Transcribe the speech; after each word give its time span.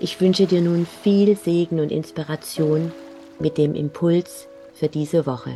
Ich 0.00 0.20
wünsche 0.20 0.46
dir 0.46 0.60
nun 0.60 0.86
viel 0.86 1.36
Segen 1.36 1.78
und 1.78 1.92
Inspiration 1.92 2.92
mit 3.38 3.58
dem 3.58 3.74
Impuls 3.76 4.48
für 4.74 4.88
diese 4.88 5.24
Woche. 5.24 5.52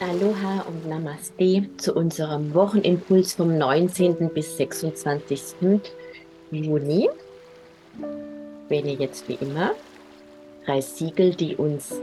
Aloha 0.00 0.64
und 0.68 0.88
Namaste 0.88 1.64
zu 1.76 1.94
unserem 1.94 2.54
Wochenimpuls 2.54 3.34
vom 3.34 3.58
19. 3.58 4.30
bis 4.30 4.56
26. 4.56 5.54
Juni. 6.50 7.10
Wähle 8.68 8.92
jetzt 8.92 9.28
wie 9.28 9.38
immer 9.40 9.72
drei 10.64 10.80
Siegel, 10.80 11.34
die 11.34 11.56
uns 11.56 11.94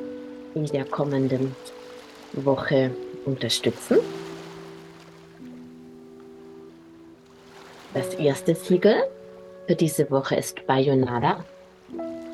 in 0.53 0.65
der 0.67 0.85
kommenden 0.85 1.55
Woche 2.33 2.91
unterstützen. 3.25 3.97
Das 7.93 8.13
erste 8.15 8.55
Siegel 8.55 9.03
für 9.67 9.75
diese 9.75 10.09
Woche 10.11 10.35
ist 10.35 10.65
Bayonada. 10.67 11.43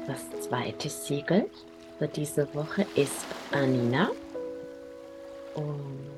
Das 0.08 0.42
zweite 0.42 0.90
Siegel 0.90 1.46
für 1.98 2.08
diese 2.08 2.48
Woche 2.56 2.86
ist 2.96 3.26
Anina. 3.52 4.10
Und 5.56 6.10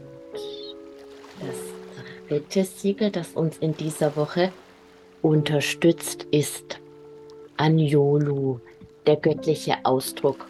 das 1.40 1.58
dritte 2.30 2.64
Siegel, 2.64 3.12
das 3.12 3.30
uns 3.34 3.58
in 3.58 3.76
dieser 3.76 4.16
Woche 4.16 4.52
unterstützt, 5.22 6.26
ist 6.31 6.80
Anjolu, 7.58 8.59
der 9.06 9.18
göttliche 9.18 9.75
Ausdruck 9.84 10.48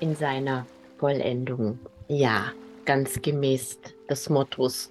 in 0.00 0.14
seiner 0.14 0.66
Vollendung. 0.98 1.78
Ja, 2.08 2.52
ganz 2.84 3.20
gemäß 3.20 3.78
des 4.08 4.30
Mottos 4.30 4.90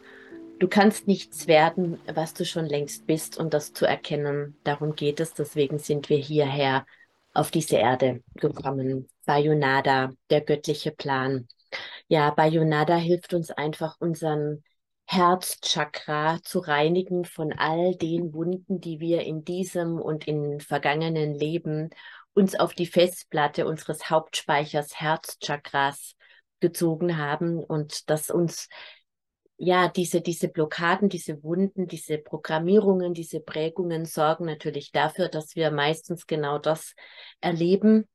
Du 0.59 0.67
kannst 0.67 1.07
nichts 1.07 1.47
werden, 1.47 1.99
was 2.11 2.33
du 2.33 2.43
schon 2.43 2.65
längst 2.65 3.05
bist 3.05 3.37
und 3.37 3.53
das 3.53 3.73
zu 3.73 3.85
erkennen. 3.85 4.57
Darum 4.63 4.95
geht 4.95 5.19
es. 5.19 5.33
Deswegen 5.33 5.77
sind 5.77 6.09
wir 6.09 6.17
hierher 6.17 6.85
auf 7.33 7.51
diese 7.51 7.77
Erde 7.77 8.23
gekommen. 8.35 9.07
Bayonada, 9.25 10.13
der 10.31 10.41
göttliche 10.41 10.91
Plan. 10.91 11.47
Ja, 12.07 12.31
Bayonada 12.31 12.95
hilft 12.95 13.35
uns 13.35 13.51
einfach, 13.51 13.97
unseren 13.99 14.63
Herzchakra 15.05 16.39
zu 16.41 16.59
reinigen 16.59 17.23
von 17.23 17.53
all 17.53 17.95
den 17.95 18.33
Wunden, 18.33 18.81
die 18.81 18.99
wir 18.99 19.21
in 19.21 19.45
diesem 19.45 19.99
und 20.01 20.27
in 20.27 20.59
vergangenen 20.59 21.35
Leben 21.35 21.91
uns 22.33 22.59
auf 22.59 22.73
die 22.73 22.87
Festplatte 22.87 23.67
unseres 23.67 24.09
Hauptspeichers 24.09 24.99
Herzchakras 24.99 26.15
gezogen 26.59 27.17
haben 27.17 27.59
und 27.63 28.09
das 28.09 28.31
uns 28.31 28.67
ja, 29.57 29.87
diese, 29.87 30.21
diese 30.21 30.47
Blockaden, 30.49 31.09
diese 31.09 31.43
Wunden, 31.43 31.87
diese 31.87 32.19
Programmierungen, 32.19 33.13
diese 33.13 33.39
Prägungen 33.39 34.05
sorgen 34.05 34.45
natürlich 34.45 34.91
dafür, 34.91 35.29
dass 35.29 35.55
wir 35.55 35.71
meistens 35.71 36.27
genau 36.27 36.59
das 36.59 36.93
erleben, 37.41 38.07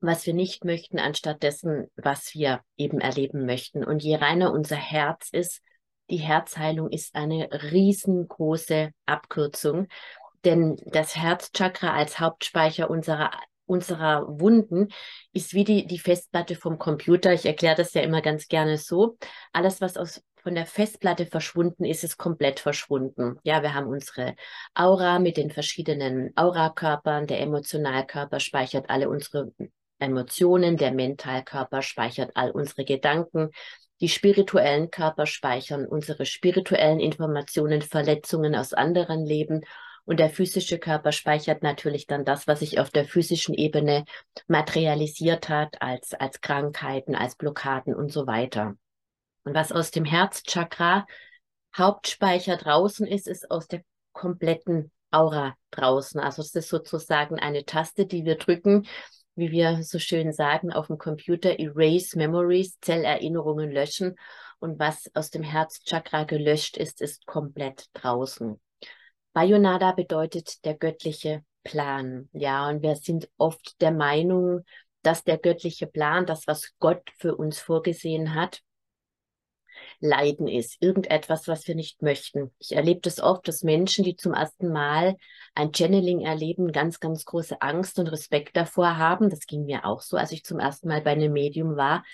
was 0.00 0.26
wir 0.26 0.34
nicht 0.34 0.64
möchten, 0.64 0.98
anstatt 0.98 1.42
dessen, 1.42 1.90
was 1.96 2.34
wir 2.34 2.60
eben 2.76 3.00
erleben 3.00 3.46
möchten. 3.46 3.82
Und 3.82 4.02
je 4.02 4.16
reiner 4.16 4.52
unser 4.52 4.76
Herz 4.76 5.30
ist, 5.32 5.62
die 6.10 6.18
Herzheilung 6.18 6.90
ist 6.90 7.14
eine 7.14 7.48
riesengroße 7.50 8.90
Abkürzung, 9.06 9.88
denn 10.44 10.76
das 10.84 11.16
Herzchakra 11.16 11.94
als 11.94 12.20
Hauptspeicher 12.20 12.90
unserer 12.90 13.30
unserer 13.66 14.26
Wunden 14.40 14.88
ist 15.32 15.54
wie 15.54 15.64
die, 15.64 15.86
die 15.86 15.98
Festplatte 15.98 16.54
vom 16.54 16.78
Computer. 16.78 17.32
Ich 17.32 17.46
erkläre 17.46 17.76
das 17.76 17.94
ja 17.94 18.02
immer 18.02 18.20
ganz 18.20 18.48
gerne 18.48 18.76
so. 18.76 19.16
Alles, 19.54 19.80
was 19.80 19.96
aus 19.96 20.22
von 20.44 20.54
der 20.54 20.66
Festplatte 20.66 21.24
verschwunden 21.24 21.84
ist, 21.86 22.04
ist 22.04 22.18
komplett 22.18 22.60
verschwunden. 22.60 23.38
Ja, 23.44 23.62
wir 23.62 23.72
haben 23.72 23.86
unsere 23.86 24.36
Aura 24.74 25.18
mit 25.18 25.38
den 25.38 25.50
verschiedenen 25.50 26.36
Aurakörpern. 26.36 27.26
Der 27.26 27.40
Emotionalkörper 27.40 28.40
speichert 28.40 28.90
alle 28.90 29.08
unsere 29.08 29.52
Emotionen, 29.98 30.76
der 30.76 30.92
Mentalkörper 30.92 31.80
speichert 31.80 32.32
all 32.34 32.50
unsere 32.50 32.84
Gedanken. 32.84 33.52
Die 34.02 34.10
spirituellen 34.10 34.90
Körper 34.90 35.24
speichern 35.24 35.86
unsere 35.86 36.26
spirituellen 36.26 37.00
Informationen, 37.00 37.80
Verletzungen 37.80 38.54
aus 38.54 38.74
anderen 38.74 39.24
Leben. 39.24 39.62
Und 40.04 40.20
der 40.20 40.28
physische 40.28 40.78
Körper 40.78 41.12
speichert 41.12 41.62
natürlich 41.62 42.06
dann 42.06 42.26
das, 42.26 42.46
was 42.46 42.60
sich 42.60 42.78
auf 42.78 42.90
der 42.90 43.06
physischen 43.06 43.54
Ebene 43.54 44.04
materialisiert 44.46 45.48
hat, 45.48 45.80
als, 45.80 46.12
als 46.12 46.42
Krankheiten, 46.42 47.14
als 47.14 47.36
Blockaden 47.36 47.94
und 47.94 48.12
so 48.12 48.26
weiter. 48.26 48.76
Und 49.44 49.54
was 49.54 49.72
aus 49.72 49.90
dem 49.90 50.04
Herzchakra 50.04 51.06
Hauptspeicher 51.76 52.56
draußen 52.56 53.06
ist, 53.06 53.28
ist 53.28 53.50
aus 53.50 53.68
der 53.68 53.82
kompletten 54.12 54.90
Aura 55.10 55.54
draußen. 55.70 56.20
Also 56.20 56.42
es 56.42 56.54
ist 56.54 56.68
sozusagen 56.68 57.38
eine 57.38 57.64
Taste, 57.64 58.06
die 58.06 58.24
wir 58.24 58.36
drücken, 58.36 58.86
wie 59.34 59.50
wir 59.50 59.82
so 59.82 59.98
schön 59.98 60.32
sagen 60.32 60.72
auf 60.72 60.86
dem 60.86 60.98
Computer, 60.98 61.58
Erase 61.58 62.16
Memories, 62.16 62.78
Zellerinnerungen 62.80 63.70
löschen. 63.70 64.16
Und 64.60 64.78
was 64.78 65.10
aus 65.14 65.30
dem 65.30 65.42
Herzchakra 65.42 66.24
gelöscht 66.24 66.76
ist, 66.76 67.00
ist 67.00 67.26
komplett 67.26 67.86
draußen. 67.92 68.60
Bayonada 69.32 69.92
bedeutet 69.92 70.64
der 70.64 70.74
göttliche 70.74 71.44
Plan. 71.64 72.28
Ja, 72.32 72.68
und 72.68 72.82
wir 72.82 72.94
sind 72.94 73.28
oft 73.36 73.80
der 73.80 73.90
Meinung, 73.90 74.64
dass 75.02 75.24
der 75.24 75.38
göttliche 75.38 75.86
Plan, 75.86 76.24
das, 76.24 76.46
was 76.46 76.72
Gott 76.78 77.02
für 77.18 77.34
uns 77.36 77.58
vorgesehen 77.58 78.34
hat, 78.34 78.62
Leiden 80.04 80.46
ist, 80.46 80.76
irgendetwas, 80.80 81.48
was 81.48 81.66
wir 81.66 81.74
nicht 81.74 82.02
möchten. 82.02 82.52
Ich 82.58 82.76
erlebe 82.76 83.00
das 83.00 83.20
oft, 83.20 83.48
dass 83.48 83.62
Menschen, 83.62 84.04
die 84.04 84.16
zum 84.16 84.34
ersten 84.34 84.70
Mal 84.70 85.16
ein 85.54 85.72
Channeling 85.72 86.20
erleben, 86.20 86.72
ganz, 86.72 87.00
ganz 87.00 87.24
große 87.24 87.62
Angst 87.62 87.98
und 87.98 88.08
Respekt 88.08 88.56
davor 88.56 88.98
haben. 88.98 89.30
Das 89.30 89.46
ging 89.46 89.64
mir 89.64 89.86
auch 89.86 90.02
so, 90.02 90.16
als 90.16 90.30
ich 90.32 90.44
zum 90.44 90.58
ersten 90.58 90.88
Mal 90.88 91.00
bei 91.00 91.12
einem 91.12 91.32
Medium 91.32 91.76
war, 91.76 92.04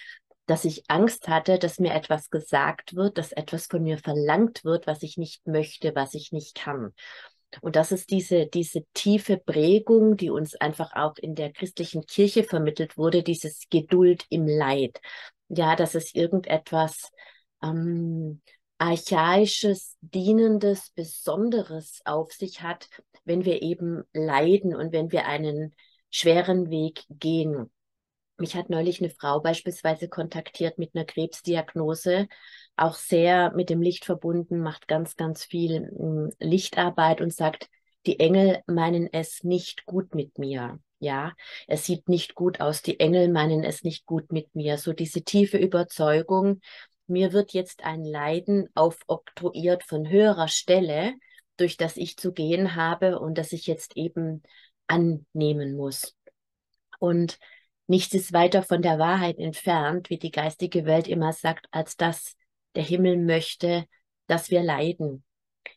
dass 0.46 0.64
ich 0.64 0.84
Angst 0.88 1.28
hatte, 1.28 1.58
dass 1.58 1.78
mir 1.78 1.94
etwas 1.94 2.30
gesagt 2.30 2.94
wird, 2.94 3.18
dass 3.18 3.32
etwas 3.32 3.66
von 3.66 3.82
mir 3.82 3.98
verlangt 3.98 4.64
wird, 4.64 4.86
was 4.86 5.02
ich 5.02 5.16
nicht 5.16 5.46
möchte, 5.46 5.94
was 5.94 6.14
ich 6.14 6.32
nicht 6.32 6.54
kann. 6.56 6.92
Und 7.60 7.76
das 7.76 7.92
ist 7.92 8.10
diese, 8.10 8.46
diese 8.46 8.84
tiefe 8.94 9.36
Prägung, 9.36 10.16
die 10.16 10.30
uns 10.30 10.54
einfach 10.54 10.94
auch 10.94 11.16
in 11.16 11.34
der 11.34 11.52
christlichen 11.52 12.06
Kirche 12.06 12.44
vermittelt 12.44 12.96
wurde, 12.96 13.22
dieses 13.22 13.68
Geduld 13.70 14.24
im 14.28 14.46
Leid. 14.46 15.00
Ja, 15.48 15.74
dass 15.74 15.96
es 15.96 16.14
irgendetwas 16.14 17.10
ähm, 17.62 18.40
archaisches, 18.78 19.96
dienendes, 20.00 20.90
besonderes 20.90 22.00
auf 22.04 22.32
sich 22.32 22.62
hat, 22.62 22.88
wenn 23.24 23.44
wir 23.44 23.62
eben 23.62 24.02
leiden 24.12 24.74
und 24.74 24.92
wenn 24.92 25.12
wir 25.12 25.26
einen 25.26 25.74
schweren 26.10 26.70
Weg 26.70 27.04
gehen. 27.10 27.70
Mich 28.38 28.56
hat 28.56 28.70
neulich 28.70 29.00
eine 29.00 29.10
Frau 29.10 29.40
beispielsweise 29.40 30.08
kontaktiert 30.08 30.78
mit 30.78 30.94
einer 30.94 31.04
Krebsdiagnose, 31.04 32.26
auch 32.76 32.94
sehr 32.94 33.52
mit 33.52 33.68
dem 33.68 33.82
Licht 33.82 34.06
verbunden, 34.06 34.60
macht 34.60 34.88
ganz, 34.88 35.16
ganz 35.16 35.44
viel 35.44 35.90
hm, 35.94 36.30
Lichtarbeit 36.38 37.20
und 37.20 37.34
sagt, 37.34 37.68
die 38.06 38.18
Engel 38.18 38.62
meinen 38.66 39.12
es 39.12 39.44
nicht 39.44 39.84
gut 39.84 40.14
mit 40.14 40.38
mir. 40.38 40.80
Ja, 41.00 41.32
es 41.66 41.84
sieht 41.84 42.08
nicht 42.08 42.34
gut 42.34 42.60
aus. 42.60 42.82
Die 42.82 43.00
Engel 43.00 43.28
meinen 43.28 43.64
es 43.64 43.84
nicht 43.84 44.04
gut 44.06 44.32
mit 44.32 44.54
mir. 44.54 44.76
So 44.76 44.92
diese 44.92 45.22
tiefe 45.22 45.56
Überzeugung, 45.56 46.60
mir 47.10 47.32
wird 47.32 47.52
jetzt 47.52 47.84
ein 47.84 48.04
Leiden 48.04 48.68
aufoktroyiert 48.74 49.84
von 49.84 50.08
höherer 50.08 50.48
Stelle, 50.48 51.14
durch 51.56 51.76
das 51.76 51.96
ich 51.96 52.16
zu 52.16 52.32
gehen 52.32 52.74
habe 52.74 53.18
und 53.18 53.36
das 53.36 53.52
ich 53.52 53.66
jetzt 53.66 53.96
eben 53.96 54.42
annehmen 54.86 55.76
muss. 55.76 56.16
Und 56.98 57.38
nichts 57.86 58.14
ist 58.14 58.32
weiter 58.32 58.62
von 58.62 58.82
der 58.82 58.98
Wahrheit 58.98 59.38
entfernt, 59.38 60.10
wie 60.10 60.18
die 60.18 60.30
geistige 60.30 60.86
Welt 60.86 61.08
immer 61.08 61.32
sagt, 61.32 61.66
als 61.70 61.96
dass 61.96 62.36
der 62.74 62.84
Himmel 62.84 63.18
möchte, 63.18 63.84
dass 64.26 64.50
wir 64.50 64.62
leiden. 64.62 65.24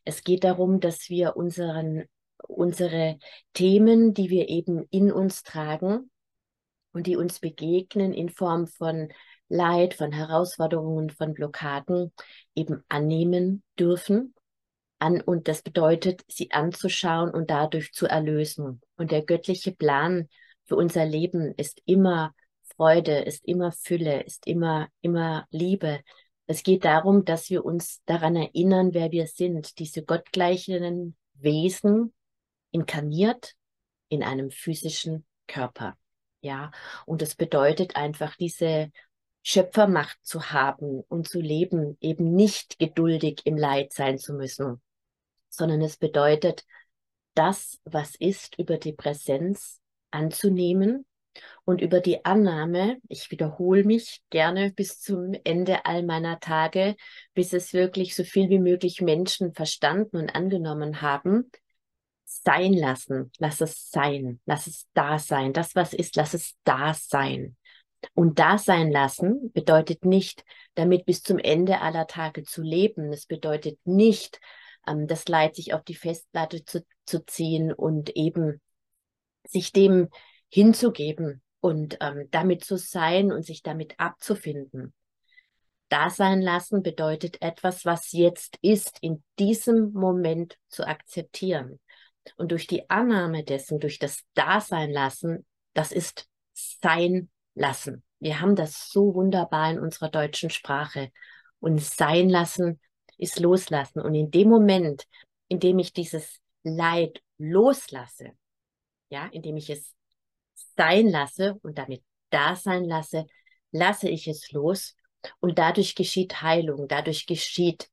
Es 0.06 0.24
geht 0.24 0.44
darum, 0.44 0.80
dass 0.80 1.10
wir 1.10 1.36
unseren, 1.36 2.06
unsere 2.48 3.18
Themen, 3.54 4.14
die 4.14 4.30
wir 4.30 4.50
eben 4.50 4.86
in 4.90 5.12
uns 5.12 5.44
tragen 5.44 6.12
und 6.94 7.08
die 7.08 7.18
uns 7.18 7.40
begegnen 7.40 8.14
in 8.14 8.30
Form 8.30 8.68
von 8.68 9.10
Leid, 9.50 9.94
von 9.94 10.12
Herausforderungen, 10.12 11.10
von 11.10 11.34
Blockaden 11.34 12.12
eben 12.56 12.84
annehmen 12.90 13.64
dürfen. 13.78 14.34
An, 15.00 15.22
und 15.22 15.48
das 15.48 15.62
bedeutet, 15.62 16.24
sie 16.28 16.52
anzuschauen 16.52 17.30
und 17.30 17.50
dadurch 17.50 17.92
zu 17.94 18.08
erlösen. 18.08 18.82
Und 18.96 19.12
der 19.12 19.24
göttliche 19.24 19.72
Plan 19.72 20.30
für 20.66 20.76
unser 20.76 21.06
Leben 21.06 21.54
ist 21.58 21.82
immer 21.86 22.34
Freude, 22.76 23.20
ist 23.20 23.46
immer 23.46 23.72
Fülle, 23.72 24.24
ist 24.24 24.48
immer, 24.48 24.88
immer 25.02 25.46
Liebe. 25.52 26.00
Es 26.48 26.64
geht 26.64 26.86
darum, 26.86 27.26
dass 27.26 27.50
wir 27.50 27.66
uns 27.66 28.02
daran 28.06 28.36
erinnern, 28.36 28.94
wer 28.94 29.12
wir 29.12 29.28
sind, 29.28 29.80
diese 29.80 30.04
gottgleichen 30.04 31.16
Wesen 31.34 32.14
inkarniert 32.72 33.54
in 34.10 34.24
einem 34.24 34.52
physischen 34.52 35.26
Körper. 35.48 35.98
Ja, 36.42 36.72
und 37.06 37.22
das 37.22 37.36
bedeutet 37.36 37.96
einfach 37.96 38.36
diese 38.36 38.92
Schöpfermacht 39.44 40.18
zu 40.24 40.52
haben 40.52 41.02
und 41.10 41.28
zu 41.28 41.40
leben, 41.40 41.98
eben 42.02 42.34
nicht 42.34 42.80
geduldig 42.80 43.42
im 43.44 43.58
Leid 43.58 43.94
sein 43.94 44.18
zu 44.18 44.34
müssen, 44.34 44.82
sondern 45.50 45.82
es 45.82 45.98
bedeutet, 45.98 46.66
das, 47.36 47.80
was 47.84 48.16
ist, 48.16 48.58
über 48.58 48.78
die 48.78 48.94
Präsenz 48.94 49.82
anzunehmen 50.12 51.06
und 51.66 51.82
über 51.82 52.00
die 52.00 52.24
Annahme, 52.26 52.98
ich 53.10 53.32
wiederhole 53.32 53.84
mich 53.84 54.22
gerne 54.30 54.72
bis 54.72 55.00
zum 55.00 55.34
Ende 55.44 55.86
all 55.86 56.04
meiner 56.04 56.40
Tage, 56.40 56.96
bis 57.34 57.54
es 57.54 57.74
wirklich 57.74 58.16
so 58.16 58.24
viel 58.24 58.50
wie 58.50 58.60
möglich 58.60 59.02
Menschen 59.02 59.54
verstanden 59.54 60.18
und 60.18 60.30
angenommen 60.30 61.02
haben, 61.02 61.52
sein 62.24 62.74
lassen, 62.74 63.32
lass 63.40 63.62
es 63.62 63.90
sein, 63.90 64.40
lass 64.46 64.68
es 64.68 64.88
da 64.94 65.20
sein, 65.20 65.54
das 65.54 65.76
was 65.76 65.94
ist, 65.94 66.16
lass 66.16 66.34
es 66.34 66.56
da 66.64 66.94
sein. 66.94 67.56
Und 68.14 68.40
da 68.40 68.58
sein 68.58 68.92
lassen 68.92 69.52
bedeutet 69.54 70.06
nicht, 70.06 70.44
damit 70.76 71.06
bis 71.06 71.24
zum 71.24 71.40
Ende 71.40 71.82
aller 71.82 72.08
Tage 72.08 72.44
zu 72.44 72.62
leben. 72.62 73.12
Es 73.12 73.26
bedeutet 73.26 73.80
nicht, 73.86 74.40
ähm, 74.88 75.08
das 75.08 75.28
Leid 75.28 75.56
sich 75.56 75.74
auf 75.74 75.84
die 75.84 75.96
Festplatte 75.96 76.66
zu, 76.66 76.86
zu 77.06 77.26
ziehen 77.26 77.72
und 77.72 78.16
eben 78.16 78.62
sich 79.46 79.72
dem 79.72 80.10
hinzugeben 80.50 81.42
und 81.60 81.98
ähm, 82.02 82.28
damit 82.32 82.64
zu 82.64 82.78
sein 82.78 83.32
und 83.32 83.46
sich 83.46 83.64
damit 83.64 84.00
abzufinden. 84.00 84.94
Da 85.90 86.10
sein 86.10 86.42
lassen 86.42 86.82
bedeutet 86.82 87.42
etwas, 87.42 87.86
was 87.86 88.12
jetzt 88.12 88.58
ist, 88.62 88.98
in 89.02 89.24
diesem 89.38 89.92
Moment 89.94 90.58
zu 90.68 90.88
akzeptieren. 90.88 91.80
Und 92.36 92.52
durch 92.52 92.68
die 92.68 92.90
Annahme 92.90 93.44
dessen, 93.44 93.80
durch 93.80 94.00
das 94.00 94.24
Dasein 94.34 94.92
lassen, 94.92 95.46
das 95.74 95.92
ist 95.92 96.28
sein 96.54 97.30
lassen. 97.56 98.04
Wir 98.20 98.40
haben 98.40 98.56
das 98.56 98.90
so 98.90 99.14
wunderbar 99.14 99.72
in 99.72 99.80
unserer 99.80 100.10
deutschen 100.10 100.50
Sprache. 100.50 101.12
Und 101.60 101.82
sein 101.82 102.30
lassen 102.30 102.80
ist 103.18 103.40
loslassen. 103.40 104.02
Und 104.02 104.16
in 104.16 104.32
dem 104.32 104.50
Moment, 104.50 105.06
in 105.48 105.60
dem 105.60 105.80
ich 105.80 105.94
dieses 105.94 106.40
Leid 106.64 107.22
loslasse, 107.38 108.32
ja, 109.10 109.28
indem 109.32 109.58
ich 109.58 109.70
es 109.70 109.94
sein 110.76 111.08
lasse 111.08 111.56
und 111.62 111.78
damit 111.78 112.04
da 112.30 112.56
sein 112.56 112.86
lasse, 112.86 113.28
lasse 113.72 114.10
ich 114.10 114.28
es 114.28 114.52
los 114.52 114.96
und 115.40 115.58
dadurch 115.60 115.96
geschieht 115.96 116.42
Heilung, 116.42 116.88
dadurch 116.88 117.26
geschieht 117.28 117.90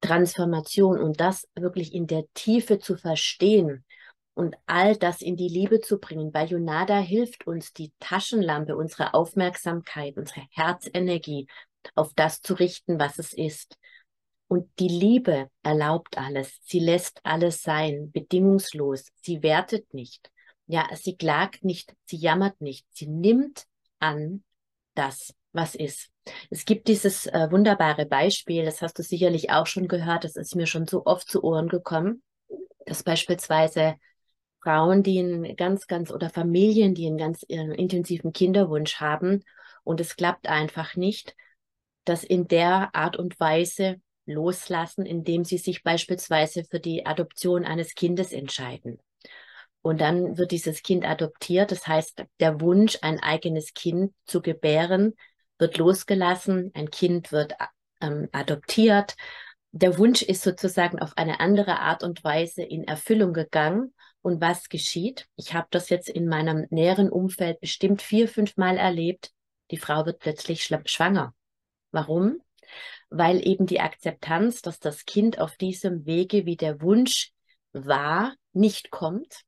Transformation 0.00 0.98
und 0.98 1.20
das 1.20 1.48
wirklich 1.54 1.94
in 1.94 2.06
der 2.06 2.24
Tiefe 2.34 2.78
zu 2.78 2.96
verstehen 2.96 3.84
und 4.34 4.56
all 4.66 4.96
das 4.96 5.22
in 5.22 5.36
die 5.36 5.48
Liebe 5.48 5.80
zu 5.80 5.98
bringen. 5.98 6.32
Bei 6.32 6.44
Yonada 6.44 6.98
hilft 6.98 7.46
uns 7.46 7.72
die 7.72 7.92
Taschenlampe, 8.00 8.76
unsere 8.76 9.14
Aufmerksamkeit, 9.14 10.16
unsere 10.16 10.42
Herzenergie 10.50 11.46
auf 11.94 12.12
das 12.14 12.40
zu 12.40 12.54
richten, 12.54 12.98
was 12.98 13.18
es 13.18 13.32
ist. 13.32 13.78
Und 14.48 14.68
die 14.78 14.88
Liebe 14.88 15.48
erlaubt 15.62 16.18
alles. 16.18 16.58
Sie 16.62 16.80
lässt 16.80 17.20
alles 17.22 17.62
sein, 17.62 18.10
bedingungslos. 18.12 19.06
Sie 19.22 19.42
wertet 19.42 19.94
nicht. 19.94 20.30
Ja, 20.66 20.88
sie 20.94 21.16
klagt 21.16 21.64
nicht, 21.64 21.94
sie 22.06 22.16
jammert 22.16 22.60
nicht, 22.60 22.86
sie 22.90 23.06
nimmt 23.06 23.66
an 23.98 24.42
das, 24.94 25.34
was 25.52 25.74
ist. 25.74 26.08
Es 26.48 26.64
gibt 26.64 26.88
dieses 26.88 27.26
äh, 27.26 27.48
wunderbare 27.50 28.06
Beispiel, 28.06 28.64
das 28.64 28.80
hast 28.80 28.98
du 28.98 29.02
sicherlich 29.02 29.50
auch 29.50 29.66
schon 29.66 29.88
gehört, 29.88 30.24
das 30.24 30.36
ist 30.36 30.56
mir 30.56 30.66
schon 30.66 30.86
so 30.86 31.04
oft 31.04 31.28
zu 31.28 31.44
Ohren 31.44 31.68
gekommen, 31.68 32.22
dass 32.86 33.02
beispielsweise 33.02 33.96
Frauen, 34.64 35.02
die 35.02 35.18
einen 35.18 35.56
ganz, 35.56 35.86
ganz 35.86 36.10
oder 36.10 36.30
Familien, 36.30 36.94
die 36.94 37.06
einen 37.06 37.18
ganz 37.18 37.44
äh, 37.48 37.56
intensiven 37.74 38.32
Kinderwunsch 38.32 38.96
haben 38.96 39.44
und 39.84 40.00
es 40.00 40.16
klappt 40.16 40.48
einfach 40.48 40.96
nicht, 40.96 41.36
dass 42.04 42.24
in 42.24 42.48
der 42.48 42.94
Art 42.94 43.16
und 43.16 43.38
Weise 43.38 44.00
loslassen, 44.26 45.04
indem 45.04 45.44
sie 45.44 45.58
sich 45.58 45.82
beispielsweise 45.82 46.64
für 46.64 46.80
die 46.80 47.06
Adoption 47.06 47.64
eines 47.64 47.94
Kindes 47.94 48.32
entscheiden. 48.32 48.98
Und 49.82 50.00
dann 50.00 50.38
wird 50.38 50.50
dieses 50.50 50.82
Kind 50.82 51.06
adoptiert. 51.06 51.70
Das 51.70 51.86
heißt, 51.86 52.24
der 52.40 52.60
Wunsch, 52.62 52.98
ein 53.02 53.20
eigenes 53.20 53.74
Kind 53.74 54.14
zu 54.24 54.40
gebären, 54.40 55.12
wird 55.58 55.76
losgelassen. 55.76 56.70
Ein 56.74 56.90
Kind 56.90 57.32
wird 57.32 57.54
ähm, 58.00 58.28
adoptiert. 58.32 59.14
Der 59.72 59.98
Wunsch 59.98 60.22
ist 60.22 60.42
sozusagen 60.42 61.00
auf 61.00 61.18
eine 61.18 61.40
andere 61.40 61.80
Art 61.80 62.02
und 62.02 62.24
Weise 62.24 62.62
in 62.62 62.84
Erfüllung 62.84 63.34
gegangen. 63.34 63.92
Und 64.24 64.40
was 64.40 64.70
geschieht? 64.70 65.28
Ich 65.36 65.52
habe 65.52 65.66
das 65.70 65.90
jetzt 65.90 66.08
in 66.08 66.26
meinem 66.26 66.66
näheren 66.70 67.10
Umfeld 67.10 67.60
bestimmt 67.60 68.00
vier, 68.00 68.26
fünf 68.26 68.56
Mal 68.56 68.78
erlebt. 68.78 69.32
Die 69.70 69.76
Frau 69.76 70.06
wird 70.06 70.18
plötzlich 70.18 70.64
schwanger. 70.64 71.34
Warum? 71.90 72.38
Weil 73.10 73.46
eben 73.46 73.66
die 73.66 73.80
Akzeptanz, 73.80 74.62
dass 74.62 74.80
das 74.80 75.04
Kind 75.04 75.38
auf 75.38 75.58
diesem 75.58 76.06
Wege, 76.06 76.46
wie 76.46 76.56
der 76.56 76.80
Wunsch 76.80 77.32
war, 77.74 78.34
nicht 78.54 78.90
kommt, 78.90 79.44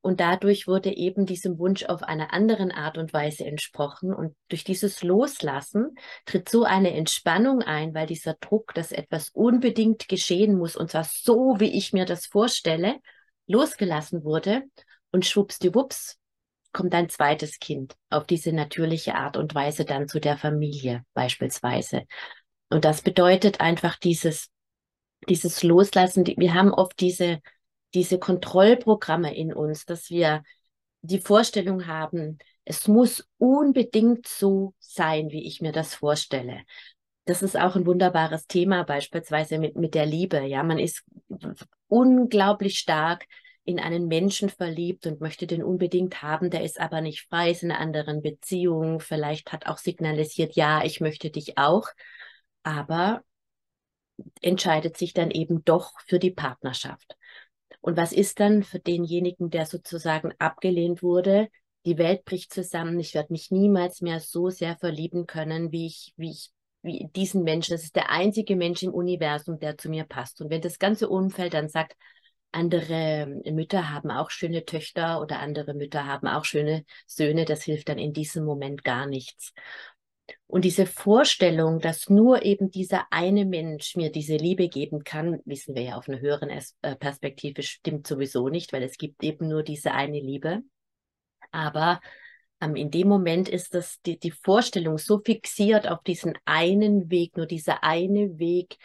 und 0.00 0.20
dadurch 0.20 0.68
wurde 0.68 0.96
eben 0.96 1.26
diesem 1.26 1.58
Wunsch 1.58 1.84
auf 1.84 2.04
eine 2.04 2.32
andere 2.32 2.72
Art 2.76 2.96
und 2.96 3.12
Weise 3.12 3.44
entsprochen. 3.44 4.14
Und 4.14 4.36
durch 4.48 4.62
dieses 4.62 5.02
Loslassen 5.02 5.96
tritt 6.26 6.48
so 6.48 6.62
eine 6.62 6.94
Entspannung 6.94 7.60
ein, 7.60 7.92
weil 7.92 8.06
dieser 8.06 8.34
Druck, 8.34 8.72
dass 8.72 8.92
etwas 8.92 9.30
unbedingt 9.30 10.08
geschehen 10.08 10.56
muss, 10.56 10.76
und 10.76 10.92
zwar 10.92 11.02
so, 11.02 11.56
wie 11.58 11.76
ich 11.76 11.92
mir 11.92 12.04
das 12.04 12.26
vorstelle, 12.26 13.00
losgelassen 13.46 14.24
wurde. 14.24 14.64
Und 15.10 15.24
schwuppsdiwupps 15.24 16.18
kommt 16.72 16.94
ein 16.94 17.08
zweites 17.08 17.58
Kind 17.58 17.96
auf 18.10 18.26
diese 18.26 18.52
natürliche 18.52 19.14
Art 19.14 19.36
und 19.36 19.54
Weise 19.54 19.84
dann 19.84 20.08
zu 20.08 20.20
der 20.20 20.36
Familie 20.36 21.04
beispielsweise. 21.14 22.04
Und 22.68 22.84
das 22.84 23.02
bedeutet 23.02 23.60
einfach 23.60 23.96
dieses, 23.96 24.48
dieses 25.28 25.62
Loslassen. 25.62 26.26
Wir 26.26 26.54
haben 26.54 26.72
oft 26.72 27.00
diese 27.00 27.40
diese 27.96 28.18
Kontrollprogramme 28.18 29.34
in 29.34 29.52
uns, 29.54 29.86
dass 29.86 30.10
wir 30.10 30.42
die 31.00 31.18
Vorstellung 31.18 31.86
haben, 31.86 32.38
es 32.64 32.88
muss 32.88 33.26
unbedingt 33.38 34.26
so 34.26 34.74
sein, 34.78 35.30
wie 35.30 35.46
ich 35.46 35.60
mir 35.60 35.72
das 35.72 35.94
vorstelle. 35.94 36.62
Das 37.26 37.42
ist 37.42 37.58
auch 37.58 37.76
ein 37.76 37.86
wunderbares 37.86 38.46
Thema, 38.46 38.84
beispielsweise 38.84 39.58
mit, 39.58 39.76
mit 39.76 39.94
der 39.94 40.06
Liebe. 40.06 40.40
Ja, 40.40 40.62
man 40.62 40.78
ist 40.78 41.04
unglaublich 41.88 42.78
stark 42.78 43.26
in 43.64 43.80
einen 43.80 44.06
Menschen 44.06 44.48
verliebt 44.48 45.06
und 45.06 45.20
möchte 45.20 45.48
den 45.48 45.62
unbedingt 45.64 46.22
haben, 46.22 46.50
der 46.50 46.62
ist 46.62 46.80
aber 46.80 47.00
nicht 47.00 47.26
frei, 47.28 47.50
ist 47.50 47.64
in 47.64 47.72
einer 47.72 47.80
anderen 47.80 48.22
Beziehung, 48.22 49.00
vielleicht 49.00 49.52
hat 49.52 49.66
auch 49.66 49.78
signalisiert, 49.78 50.54
ja, 50.54 50.84
ich 50.84 51.00
möchte 51.00 51.30
dich 51.30 51.58
auch, 51.58 51.88
aber 52.62 53.24
entscheidet 54.40 54.96
sich 54.96 55.12
dann 55.12 55.32
eben 55.32 55.64
doch 55.64 55.92
für 56.06 56.20
die 56.20 56.30
Partnerschaft. 56.30 57.16
Und 57.80 57.96
was 57.96 58.12
ist 58.12 58.38
dann 58.38 58.62
für 58.62 58.78
denjenigen, 58.78 59.50
der 59.50 59.66
sozusagen 59.66 60.32
abgelehnt 60.38 61.02
wurde? 61.02 61.48
Die 61.86 61.98
Welt 61.98 62.24
bricht 62.24 62.52
zusammen. 62.52 62.98
Ich 62.98 63.14
werde 63.14 63.32
mich 63.32 63.50
niemals 63.50 64.00
mehr 64.00 64.20
so 64.20 64.48
sehr 64.50 64.76
verlieben 64.76 65.26
können, 65.26 65.72
wie 65.72 65.86
ich, 65.86 66.14
wie 66.16 66.30
ich, 66.30 66.50
wie 66.86 67.08
diesen 67.14 67.42
Menschen. 67.42 67.72
Das 67.72 67.82
ist 67.82 67.96
der 67.96 68.10
einzige 68.10 68.56
Mensch 68.56 68.82
im 68.82 68.94
Universum, 68.94 69.58
der 69.58 69.76
zu 69.76 69.90
mir 69.90 70.04
passt. 70.04 70.40
Und 70.40 70.50
wenn 70.50 70.62
das 70.62 70.78
ganze 70.78 71.08
Umfeld 71.08 71.54
dann 71.54 71.68
sagt, 71.68 71.96
andere 72.52 73.26
Mütter 73.44 73.90
haben 73.90 74.10
auch 74.10 74.30
schöne 74.30 74.64
Töchter 74.64 75.20
oder 75.20 75.40
andere 75.40 75.74
Mütter 75.74 76.06
haben 76.06 76.26
auch 76.26 76.44
schöne 76.46 76.84
Söhne, 77.06 77.44
das 77.44 77.62
hilft 77.64 77.88
dann 77.90 77.98
in 77.98 78.14
diesem 78.14 78.44
Moment 78.44 78.82
gar 78.82 79.06
nichts. 79.06 79.52
Und 80.46 80.64
diese 80.64 80.86
Vorstellung, 80.86 81.80
dass 81.80 82.08
nur 82.08 82.44
eben 82.44 82.70
dieser 82.70 83.06
eine 83.10 83.44
Mensch 83.44 83.94
mir 83.96 84.10
diese 84.10 84.36
Liebe 84.36 84.68
geben 84.68 85.04
kann, 85.04 85.40
wissen 85.44 85.74
wir 85.74 85.82
ja 85.82 85.96
auf 85.96 86.08
einer 86.08 86.20
höheren 86.20 86.50
äh, 86.50 86.96
Perspektive 86.96 87.62
stimmt 87.62 88.06
sowieso 88.06 88.48
nicht, 88.48 88.72
weil 88.72 88.82
es 88.82 88.96
gibt 88.96 89.22
eben 89.22 89.48
nur 89.48 89.62
diese 89.62 89.92
eine 89.92 90.18
Liebe. 90.18 90.62
Aber 91.52 92.00
ähm, 92.00 92.25
in 92.60 92.90
dem 92.90 93.08
Moment 93.08 93.48
ist 93.48 93.74
das 93.74 94.00
die, 94.02 94.18
die 94.18 94.30
Vorstellung 94.30 94.98
so 94.98 95.20
fixiert 95.24 95.88
auf 95.88 96.02
diesen 96.02 96.38
einen 96.44 97.10
Weg, 97.10 97.36
nur 97.36 97.46
dieser 97.46 97.84
eine 97.84 98.38
Weg, 98.38 98.76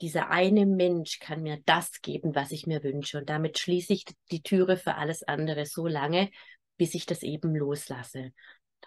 dieser 0.00 0.30
eine 0.30 0.66
Mensch 0.66 1.18
kann 1.20 1.42
mir 1.42 1.58
das 1.66 2.00
geben, 2.00 2.34
was 2.34 2.52
ich 2.52 2.66
mir 2.66 2.82
wünsche. 2.82 3.18
Und 3.18 3.28
damit 3.28 3.58
schließe 3.58 3.92
ich 3.92 4.04
die 4.30 4.42
Türe 4.42 4.76
für 4.76 4.96
alles 4.96 5.22
andere 5.22 5.66
so 5.66 5.86
lange, 5.86 6.30
bis 6.76 6.94
ich 6.94 7.06
das 7.06 7.22
eben 7.22 7.54
loslasse. 7.54 8.32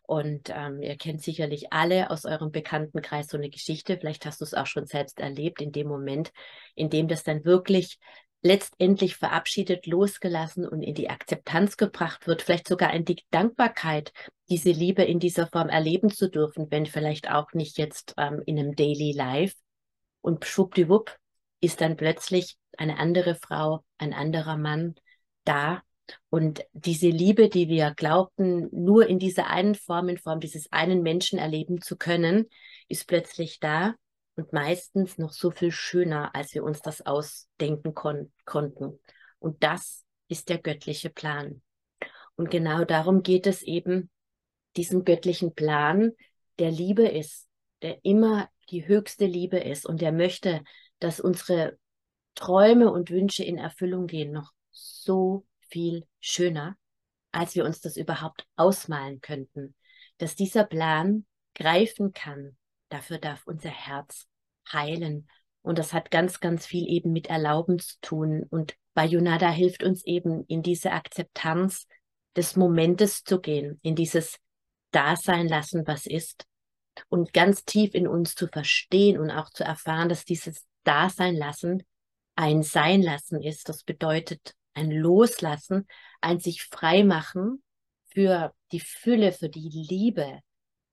Und 0.06 0.50
ähm, 0.50 0.82
ihr 0.82 0.98
kennt 0.98 1.22
sicherlich 1.22 1.72
alle 1.72 2.10
aus 2.10 2.26
eurem 2.26 2.52
Bekanntenkreis 2.52 3.28
so 3.28 3.38
eine 3.38 3.50
Geschichte. 3.50 3.98
Vielleicht 3.98 4.26
hast 4.26 4.42
du 4.42 4.46
es 4.46 4.54
auch 4.54 4.66
schon 4.66 4.88
selbst 4.88 5.20
erlebt 5.20 5.62
in 5.62 5.72
dem 5.72 5.88
Moment, 5.88 6.32
in 6.76 6.90
dem 6.90 7.08
das 7.08 7.24
dann 7.24 7.46
wirklich 7.46 8.00
letztendlich 8.44 9.16
verabschiedet, 9.16 9.88
losgelassen 9.88 10.68
und 10.68 10.84
in 10.84 10.94
die 10.94 11.10
Akzeptanz 11.10 11.78
gebracht 11.78 12.28
wird, 12.28 12.42
vielleicht 12.42 12.68
sogar 12.68 12.94
in 12.94 13.06
die 13.06 13.24
Dankbarkeit, 13.32 14.12
diese 14.50 14.72
Liebe 14.72 15.04
in 15.04 15.20
dieser 15.20 15.48
Form 15.48 15.70
erleben 15.70 16.10
zu 16.10 16.30
dürfen, 16.30 16.70
wenn 16.70 16.86
vielleicht 16.86 17.32
auch 17.32 17.54
nicht 17.54 17.78
jetzt 17.78 18.14
ähm, 18.18 18.42
in 18.46 18.60
einem 18.60 18.76
Daily 18.76 19.14
Life. 19.14 19.56
Und 20.22 20.46
schwuppdiwupp 20.46 21.18
ist 21.62 21.80
dann 21.80 21.96
plötzlich 21.96 22.58
eine 22.78 23.00
andere 23.00 23.36
Frau, 23.36 23.84
ein 23.98 24.14
anderer 24.14 24.58
Mann 24.58 24.96
da. 25.46 25.82
Und 26.30 26.66
diese 26.74 27.08
Liebe, 27.08 27.48
die 27.48 27.70
wir 27.70 27.94
glaubten, 27.96 28.68
nur 28.74 29.08
in 29.08 29.20
dieser 29.20 29.48
einen 29.48 29.76
Form, 29.76 30.10
in 30.10 30.18
Form 30.18 30.42
dieses 30.42 30.70
einen 30.72 31.02
Menschen 31.02 31.40
erleben 31.40 31.82
zu 31.82 31.96
können, 31.96 32.50
ist 32.90 33.08
plötzlich 33.08 33.62
da 33.62 33.96
und 34.36 34.54
meistens 34.54 35.18
noch 35.18 35.32
so 35.32 35.52
viel 35.52 35.72
schöner, 35.72 36.34
als 36.36 36.54
wir 36.54 36.64
uns 36.64 36.82
das 36.82 37.06
ausdenken 37.06 37.94
kon 37.94 38.32
konnten. 38.46 39.00
Und 39.40 39.64
das 39.64 40.06
ist 40.28 40.50
der 40.50 40.58
göttliche 40.58 41.10
Plan. 41.10 41.62
Und 42.36 42.50
genau 42.50 42.84
darum 42.84 43.22
geht 43.22 43.46
es 43.46 43.62
eben, 43.62 44.10
diesen 44.76 45.06
göttlichen 45.06 45.54
Plan, 45.54 46.12
der 46.60 46.72
Liebe 46.72 47.08
ist, 47.08 47.48
der 47.82 48.04
immer 48.04 48.50
die 48.70 48.88
höchste 48.88 49.26
Liebe 49.26 49.60
ist 49.60 49.86
und 49.86 50.02
der 50.02 50.12
möchte, 50.12 50.64
dass 51.00 51.20
unsere 51.20 51.78
Träume 52.34 52.92
und 52.92 53.12
Wünsche 53.12 53.44
in 53.44 53.58
Erfüllung 53.58 54.08
gehen, 54.08 54.32
noch 54.32 54.52
so 54.72 55.46
viel 55.70 56.08
schöner, 56.20 56.76
als 57.32 57.56
wir 57.56 57.66
uns 57.66 57.82
das 57.82 57.98
überhaupt 57.98 58.48
ausmalen 58.56 59.22
könnten. 59.22 59.76
Dass 60.18 60.36
dieser 60.36 60.64
Plan 60.64 61.26
greifen 61.54 62.14
kann, 62.14 62.58
Dafür 62.94 63.18
darf 63.18 63.48
unser 63.48 63.72
Herz 63.72 64.28
heilen. 64.72 65.28
Und 65.64 65.80
das 65.80 65.94
hat 65.94 66.12
ganz, 66.12 66.40
ganz 66.40 66.68
viel 66.68 66.88
eben 66.88 67.12
mit 67.12 67.26
Erlauben 67.26 67.80
zu 67.80 67.96
tun. 68.02 68.44
Und 68.48 68.76
Bayonada 68.94 69.50
hilft 69.50 69.82
uns 69.82 70.06
eben 70.06 70.46
in 70.46 70.62
diese 70.62 70.92
Akzeptanz 70.92 71.88
des 72.36 72.56
Momentes 72.56 73.24
zu 73.24 73.42
gehen, 73.42 73.80
in 73.82 73.96
dieses 73.96 74.38
Dasein 74.92 75.48
lassen, 75.48 75.88
was 75.88 76.06
ist. 76.06 76.46
Und 77.10 77.34
ganz 77.34 77.66
tief 77.66 77.96
in 77.96 78.08
uns 78.08 78.36
zu 78.36 78.48
verstehen 78.48 79.18
und 79.18 79.32
auch 79.32 79.50
zu 79.50 79.64
erfahren, 79.64 80.08
dass 80.08 80.24
dieses 80.24 80.68
Dasein 80.84 81.36
lassen 81.36 81.82
ein 82.36 82.62
Sein 82.62 83.02
lassen 83.02 83.42
ist. 83.42 83.70
Das 83.70 83.84
bedeutet 83.84 84.54
ein 84.76 84.92
Loslassen, 84.92 85.88
ein 86.22 86.40
sich 86.40 86.62
frei 86.62 87.04
machen 87.04 87.64
für 88.14 88.54
die 88.72 88.82
Fülle, 88.82 89.32
für 89.32 89.50
die 89.50 89.70
Liebe, 89.90 90.42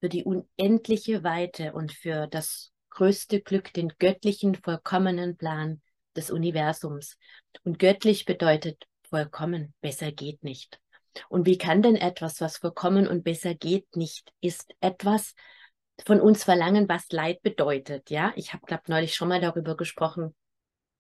für 0.01 0.09
die 0.09 0.25
unendliche 0.25 1.23
Weite 1.23 1.73
und 1.73 1.93
für 1.93 2.27
das 2.27 2.73
größte 2.91 3.41
Glück, 3.41 3.73
den 3.73 3.93
göttlichen, 3.99 4.55
vollkommenen 4.55 5.37
Plan 5.37 5.81
des 6.17 6.31
Universums. 6.31 7.17
Und 7.65 7.79
göttlich 7.79 8.25
bedeutet 8.25 8.85
vollkommen, 9.09 9.75
besser 9.81 10.13
geht 10.13 10.43
nicht. 10.43 10.81
Und 11.29 11.47
wie 11.47 11.59
kann 11.59 11.83
denn 11.83 11.97
etwas, 11.97 12.41
was 12.41 12.59
vollkommen 12.59 13.07
und 13.07 13.25
besser 13.25 13.55
geht 13.55 13.97
nicht, 13.97 14.33
ist 14.41 14.73
etwas 14.81 15.35
von 16.05 16.21
uns 16.21 16.45
verlangen, 16.45 16.89
was 16.89 17.11
Leid 17.11 17.43
bedeutet. 17.43 18.11
Ja, 18.11 18.33
ich 18.37 18.53
habe, 18.53 18.65
glaube 18.67 18.85
neulich 18.87 19.15
schon 19.15 19.29
mal 19.29 19.41
darüber 19.41 19.77
gesprochen 19.77 20.35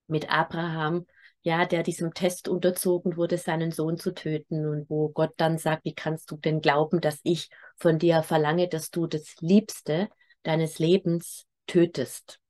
mit 0.07 0.30
Abraham, 0.30 1.07
ja, 1.42 1.64
der 1.64 1.82
diesem 1.82 2.12
Test 2.12 2.49
unterzogen 2.49 3.16
wurde, 3.16 3.38
seinen 3.38 3.73
Sohn 3.73 3.97
zu 3.97 4.12
töten 4.12 4.66
und 4.66 4.90
wo 4.90 5.09
Gott 5.09 5.32
dann 5.38 5.56
sagt, 5.59 5.85
wie 5.85 5.94
kannst 5.94 6.30
du 6.30 6.37
denn 6.37 6.61
glauben, 6.61 7.00
dass 7.00 7.20
ich 7.23 7.49
von 7.76 7.99
dir 7.99 8.23
verlange, 8.23 8.68
dass 8.68 8.90
du 8.90 9.06
das 9.06 9.35
Liebste 9.40 10.09
deines 10.42 10.78
Lebens 10.78 11.47
tötest? 11.66 12.40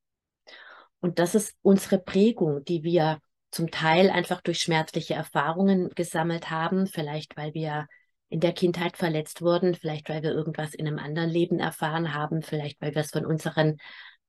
Und 1.01 1.19
das 1.19 1.35
ist 1.35 1.55
unsere 1.63 1.99
Prägung, 1.99 2.65
die 2.65 2.83
wir 2.83 3.21
zum 3.51 3.71
Teil 3.71 4.11
einfach 4.11 4.41
durch 4.43 4.61
schmerzliche 4.61 5.15
Erfahrungen 5.15 5.91
gesammelt 5.91 6.51
haben, 6.51 6.87
vielleicht 6.87 7.37
weil 7.37 7.55
wir 7.55 7.87
in 8.29 8.41
der 8.41 8.53
Kindheit 8.53 8.97
verletzt 8.97 9.43
wurden, 9.43 9.75
vielleicht 9.75 10.09
weil 10.09 10.23
wir 10.23 10.31
irgendwas 10.31 10.75
in 10.75 10.87
einem 10.87 10.99
anderen 10.99 11.31
Leben 11.31 11.59
erfahren 11.59 12.15
haben, 12.15 12.43
vielleicht 12.43 12.81
weil 12.81 12.95
wir 12.95 13.03
es 13.03 13.11
von 13.11 13.27
unseren 13.27 13.79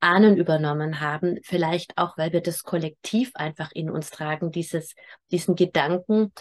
Ahnen 0.01 0.35
übernommen 0.35 0.99
haben, 0.99 1.37
vielleicht 1.43 1.97
auch, 1.97 2.17
weil 2.17 2.33
wir 2.33 2.41
das 2.41 2.63
Kollektiv 2.63 3.31
einfach 3.35 3.71
in 3.71 3.89
uns 3.89 4.09
tragen, 4.09 4.51
dieses, 4.51 4.95
diesen 5.31 5.55
Gedanken 5.55 6.33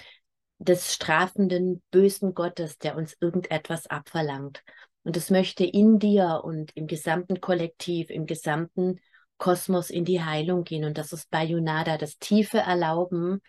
des 0.59 0.93
strafenden, 0.93 1.83
bösen 1.91 2.35
Gottes, 2.35 2.79
der 2.79 2.97
uns 2.97 3.17
irgendetwas 3.21 3.87
abverlangt. 3.87 4.63
Und 5.05 5.17
es 5.17 5.31
möchte 5.31 5.65
in 5.65 5.99
dir 5.99 6.41
und 6.43 6.73
im 6.75 6.87
gesamten 6.87 7.41
Kollektiv, 7.41 8.11
im 8.11 8.27
gesamten 8.27 9.01
Kosmos 9.39 9.91
in 9.91 10.05
die 10.05 10.23
Heilung 10.23 10.65
gehen. 10.65 10.85
Und 10.85 10.99
das 10.99 11.13
ist 11.13 11.31
bei 11.31 11.45
Yunada 11.45 11.97
das 11.97 12.19
tiefe 12.19 12.59
Erlauben, 12.59 13.41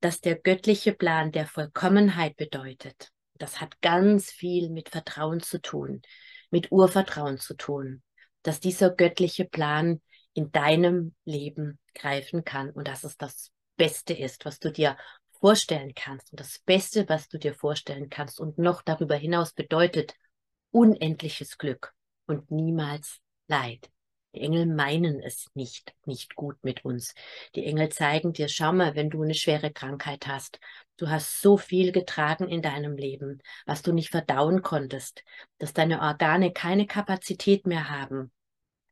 dass 0.00 0.20
der 0.20 0.36
göttliche 0.36 0.92
Plan 0.92 1.32
der 1.32 1.46
Vollkommenheit 1.46 2.36
bedeutet. 2.36 3.10
Das 3.34 3.60
hat 3.60 3.80
ganz 3.80 4.30
viel 4.30 4.68
mit 4.70 4.88
Vertrauen 4.88 5.40
zu 5.40 5.60
tun, 5.60 6.02
mit 6.50 6.70
Urvertrauen 6.70 7.38
zu 7.38 7.54
tun 7.54 8.02
dass 8.42 8.60
dieser 8.60 8.90
göttliche 8.90 9.44
Plan 9.44 10.00
in 10.34 10.50
deinem 10.50 11.14
Leben 11.24 11.78
greifen 11.94 12.44
kann 12.44 12.70
und 12.70 12.88
dass 12.88 13.04
es 13.04 13.16
das 13.16 13.50
Beste 13.76 14.14
ist, 14.14 14.44
was 14.44 14.58
du 14.58 14.70
dir 14.70 14.96
vorstellen 15.40 15.92
kannst 15.94 16.30
und 16.32 16.40
das 16.40 16.60
Beste, 16.60 17.08
was 17.08 17.28
du 17.28 17.38
dir 17.38 17.54
vorstellen 17.54 18.08
kannst 18.08 18.40
und 18.40 18.58
noch 18.58 18.82
darüber 18.82 19.16
hinaus 19.16 19.52
bedeutet 19.52 20.14
unendliches 20.70 21.58
Glück 21.58 21.92
und 22.26 22.50
niemals 22.50 23.18
Leid. 23.48 23.90
Die 24.34 24.40
Engel 24.40 24.66
meinen 24.66 25.20
es 25.20 25.50
nicht, 25.54 25.94
nicht 26.06 26.36
gut 26.36 26.56
mit 26.62 26.84
uns. 26.84 27.14
Die 27.54 27.66
Engel 27.66 27.90
zeigen 27.90 28.32
dir, 28.32 28.48
schau 28.48 28.72
mal, 28.72 28.94
wenn 28.94 29.10
du 29.10 29.22
eine 29.22 29.34
schwere 29.34 29.70
Krankheit 29.70 30.26
hast, 30.26 30.58
du 31.02 31.10
hast 31.10 31.40
so 31.40 31.56
viel 31.56 31.90
getragen 31.90 32.48
in 32.48 32.62
deinem 32.62 32.96
Leben, 32.96 33.42
was 33.66 33.82
du 33.82 33.92
nicht 33.92 34.10
verdauen 34.10 34.62
konntest, 34.62 35.24
dass 35.58 35.72
deine 35.72 36.00
Organe 36.00 36.52
keine 36.52 36.86
Kapazität 36.86 37.66
mehr 37.66 37.90
haben, 37.90 38.30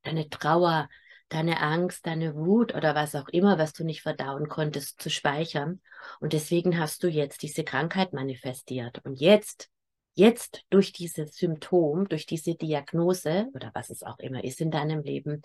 deine 0.02 0.29
Trauer, 0.29 0.88
deine 1.29 1.61
Angst, 1.61 2.09
deine 2.09 2.35
Wut 2.35 2.75
oder 2.75 2.97
was 2.97 3.14
auch 3.14 3.29
immer, 3.29 3.59
was 3.59 3.73
du 3.75 3.85
nicht 3.85 4.02
verdauen 4.02 4.49
konntest, 4.49 5.00
zu 5.00 5.09
speichern. 5.09 5.81
Und 6.19 6.33
deswegen 6.33 6.81
hast 6.81 7.05
du 7.05 7.09
jetzt 7.09 7.43
diese 7.43 7.62
Krankheit 7.62 8.12
manifestiert. 8.12 9.00
Und 9.05 9.21
jetzt 9.21 9.71
jetzt 10.14 10.64
durch 10.69 10.93
dieses 10.93 11.37
Symptom, 11.37 12.09
durch 12.09 12.26
diese 12.26 12.57
Diagnose 12.57 13.47
oder 13.55 13.71
was 13.73 13.88
es 13.90 14.02
auch 14.02 14.19
immer 14.19 14.43
ist 14.43 14.61
in 14.61 14.73
deinem 14.73 15.05
Leben, 15.05 15.43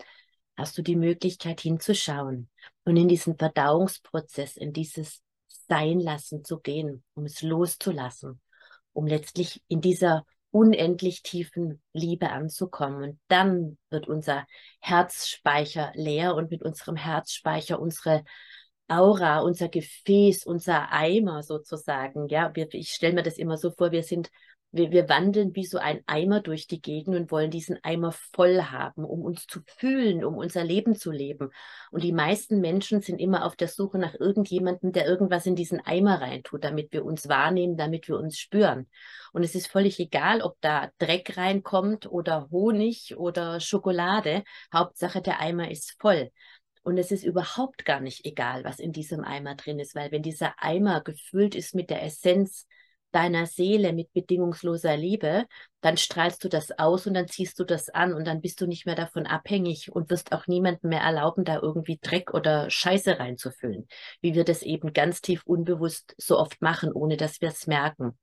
hast 0.56 0.76
du 0.76 0.82
die 0.82 0.96
Möglichkeit 0.96 1.60
hinzuschauen 1.60 2.48
und 2.84 2.96
in 2.96 3.06
diesen 3.06 3.38
Verdauungsprozess, 3.38 4.56
in 4.56 4.72
dieses 4.72 5.22
Seinlassen 5.68 6.44
zu 6.44 6.58
gehen, 6.58 7.04
um 7.14 7.24
es 7.24 7.42
loszulassen, 7.42 8.40
um 8.92 9.06
letztlich 9.06 9.62
in 9.68 9.80
dieser 9.80 10.24
unendlich 10.50 11.22
tiefen 11.22 11.82
Liebe 11.92 12.30
anzukommen. 12.30 13.02
Und 13.02 13.20
dann 13.28 13.78
wird 13.90 14.08
unser 14.08 14.46
Herzspeicher 14.80 15.92
leer 15.94 16.34
und 16.34 16.50
mit 16.50 16.62
unserem 16.62 16.96
Herzspeicher 16.96 17.78
unsere 17.80 18.24
Aura, 18.88 19.40
unser 19.40 19.68
Gefäß, 19.68 20.46
unser 20.46 20.92
Eimer 20.92 21.42
sozusagen. 21.42 22.28
Ja, 22.28 22.52
ich 22.54 22.90
stelle 22.90 23.14
mir 23.14 23.22
das 23.22 23.36
immer 23.36 23.58
so 23.58 23.70
vor, 23.70 23.90
wir 23.90 24.02
sind 24.02 24.30
wir, 24.72 24.90
wir 24.90 25.08
wandeln 25.08 25.54
wie 25.54 25.64
so 25.64 25.78
ein 25.78 26.00
Eimer 26.06 26.40
durch 26.40 26.66
die 26.66 26.80
Gegend 26.80 27.16
und 27.16 27.30
wollen 27.30 27.50
diesen 27.50 27.78
Eimer 27.82 28.12
voll 28.12 28.62
haben, 28.62 29.04
um 29.04 29.22
uns 29.22 29.46
zu 29.46 29.60
fühlen, 29.66 30.24
um 30.24 30.36
unser 30.36 30.64
Leben 30.64 30.94
zu 30.94 31.10
leben. 31.10 31.50
Und 31.90 32.02
die 32.04 32.12
meisten 32.12 32.60
Menschen 32.60 33.00
sind 33.00 33.18
immer 33.18 33.44
auf 33.44 33.56
der 33.56 33.68
Suche 33.68 33.98
nach 33.98 34.14
irgendjemandem, 34.14 34.92
der 34.92 35.06
irgendwas 35.06 35.46
in 35.46 35.56
diesen 35.56 35.80
Eimer 35.80 36.20
reintut, 36.20 36.64
damit 36.64 36.92
wir 36.92 37.04
uns 37.04 37.28
wahrnehmen, 37.28 37.76
damit 37.76 38.08
wir 38.08 38.18
uns 38.18 38.38
spüren. 38.38 38.88
Und 39.32 39.42
es 39.42 39.54
ist 39.54 39.68
völlig 39.68 39.98
egal, 39.98 40.42
ob 40.42 40.56
da 40.60 40.90
Dreck 40.98 41.36
reinkommt 41.36 42.06
oder 42.06 42.48
Honig 42.50 43.16
oder 43.16 43.60
Schokolade. 43.60 44.44
Hauptsache, 44.72 45.22
der 45.22 45.40
Eimer 45.40 45.70
ist 45.70 45.96
voll. 46.00 46.30
Und 46.82 46.98
es 46.98 47.10
ist 47.10 47.24
überhaupt 47.24 47.84
gar 47.84 47.98
nicht 47.98 48.24
egal, 48.24 48.62
was 48.62 48.78
in 48.78 48.92
diesem 48.92 49.24
Eimer 49.24 49.56
drin 49.56 49.80
ist, 49.80 49.96
weil 49.96 50.12
wenn 50.12 50.22
dieser 50.22 50.54
Eimer 50.62 51.00
gefüllt 51.02 51.56
ist 51.56 51.74
mit 51.74 51.90
der 51.90 52.04
Essenz 52.04 52.68
deiner 53.16 53.46
Seele 53.46 53.94
mit 53.94 54.12
bedingungsloser 54.12 54.94
Liebe, 54.94 55.46
dann 55.80 55.96
strahlst 55.96 56.44
du 56.44 56.50
das 56.50 56.78
aus 56.78 57.06
und 57.06 57.14
dann 57.14 57.28
ziehst 57.28 57.58
du 57.58 57.64
das 57.64 57.88
an 57.88 58.12
und 58.12 58.26
dann 58.26 58.42
bist 58.42 58.60
du 58.60 58.66
nicht 58.66 58.84
mehr 58.84 58.94
davon 58.94 59.24
abhängig 59.24 59.90
und 59.90 60.10
wirst 60.10 60.32
auch 60.32 60.46
niemandem 60.46 60.90
mehr 60.90 61.00
erlauben, 61.00 61.46
da 61.46 61.58
irgendwie 61.62 61.98
Dreck 61.98 62.34
oder 62.34 62.68
Scheiße 62.68 63.18
reinzufüllen, 63.18 63.88
wie 64.20 64.34
wir 64.34 64.44
das 64.44 64.60
eben 64.60 64.92
ganz 64.92 65.22
tief 65.22 65.44
unbewusst 65.46 66.14
so 66.18 66.38
oft 66.38 66.60
machen, 66.60 66.92
ohne 66.92 67.16
dass 67.16 67.40
wir 67.40 67.48
es 67.48 67.66
merken. 67.66 68.18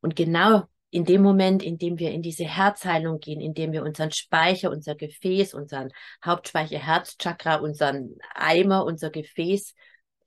Und 0.00 0.14
genau 0.14 0.62
in 0.90 1.04
dem 1.04 1.20
Moment, 1.22 1.64
in 1.64 1.76
dem 1.76 1.98
wir 1.98 2.12
in 2.12 2.22
diese 2.22 2.44
Herzheilung 2.44 3.18
gehen, 3.18 3.40
in 3.40 3.54
dem 3.54 3.72
wir 3.72 3.82
unseren 3.82 4.12
Speicher, 4.12 4.70
unser 4.70 4.94
Gefäß, 4.94 5.52
unseren 5.52 5.90
Hauptspeicher, 6.24 6.78
Herzchakra, 6.78 7.56
unseren 7.56 8.14
Eimer, 8.36 8.84
unser 8.84 9.10
Gefäß 9.10 9.74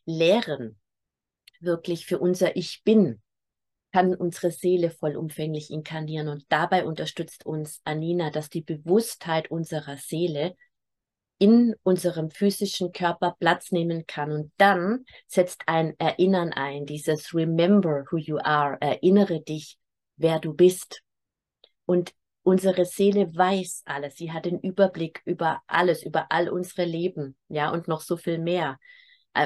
leeren, 0.03 0.77
wirklich 1.61 2.05
für 2.05 2.19
unser 2.19 2.57
Ich 2.57 2.83
Bin, 2.83 3.21
kann 3.91 4.15
unsere 4.15 4.51
Seele 4.51 4.89
vollumfänglich 4.89 5.69
inkarnieren. 5.71 6.27
Und 6.27 6.45
dabei 6.49 6.85
unterstützt 6.85 7.45
uns 7.45 7.81
Anina, 7.83 8.29
dass 8.29 8.49
die 8.49 8.61
Bewusstheit 8.61 9.51
unserer 9.51 9.97
Seele 9.97 10.55
in 11.37 11.75
unserem 11.83 12.29
physischen 12.29 12.91
Körper 12.91 13.35
Platz 13.39 13.71
nehmen 13.71 14.05
kann. 14.05 14.31
Und 14.31 14.51
dann 14.57 15.05
setzt 15.27 15.63
ein 15.65 15.95
Erinnern 15.99 16.53
ein, 16.53 16.85
dieses 16.85 17.33
Remember 17.33 18.05
who 18.11 18.17
you 18.17 18.37
are, 18.37 18.77
erinnere 18.79 19.41
dich, 19.41 19.77
wer 20.17 20.39
du 20.39 20.53
bist. 20.53 21.01
Und 21.85 22.13
unsere 22.43 22.85
Seele 22.85 23.35
weiß 23.35 23.81
alles. 23.85 24.17
Sie 24.17 24.31
hat 24.31 24.45
den 24.45 24.59
Überblick 24.59 25.21
über 25.25 25.61
alles, 25.67 26.03
über 26.03 26.27
all 26.29 26.47
unsere 26.47 26.85
Leben, 26.85 27.35
ja, 27.47 27.71
und 27.71 27.87
noch 27.87 28.01
so 28.01 28.17
viel 28.17 28.37
mehr 28.37 28.77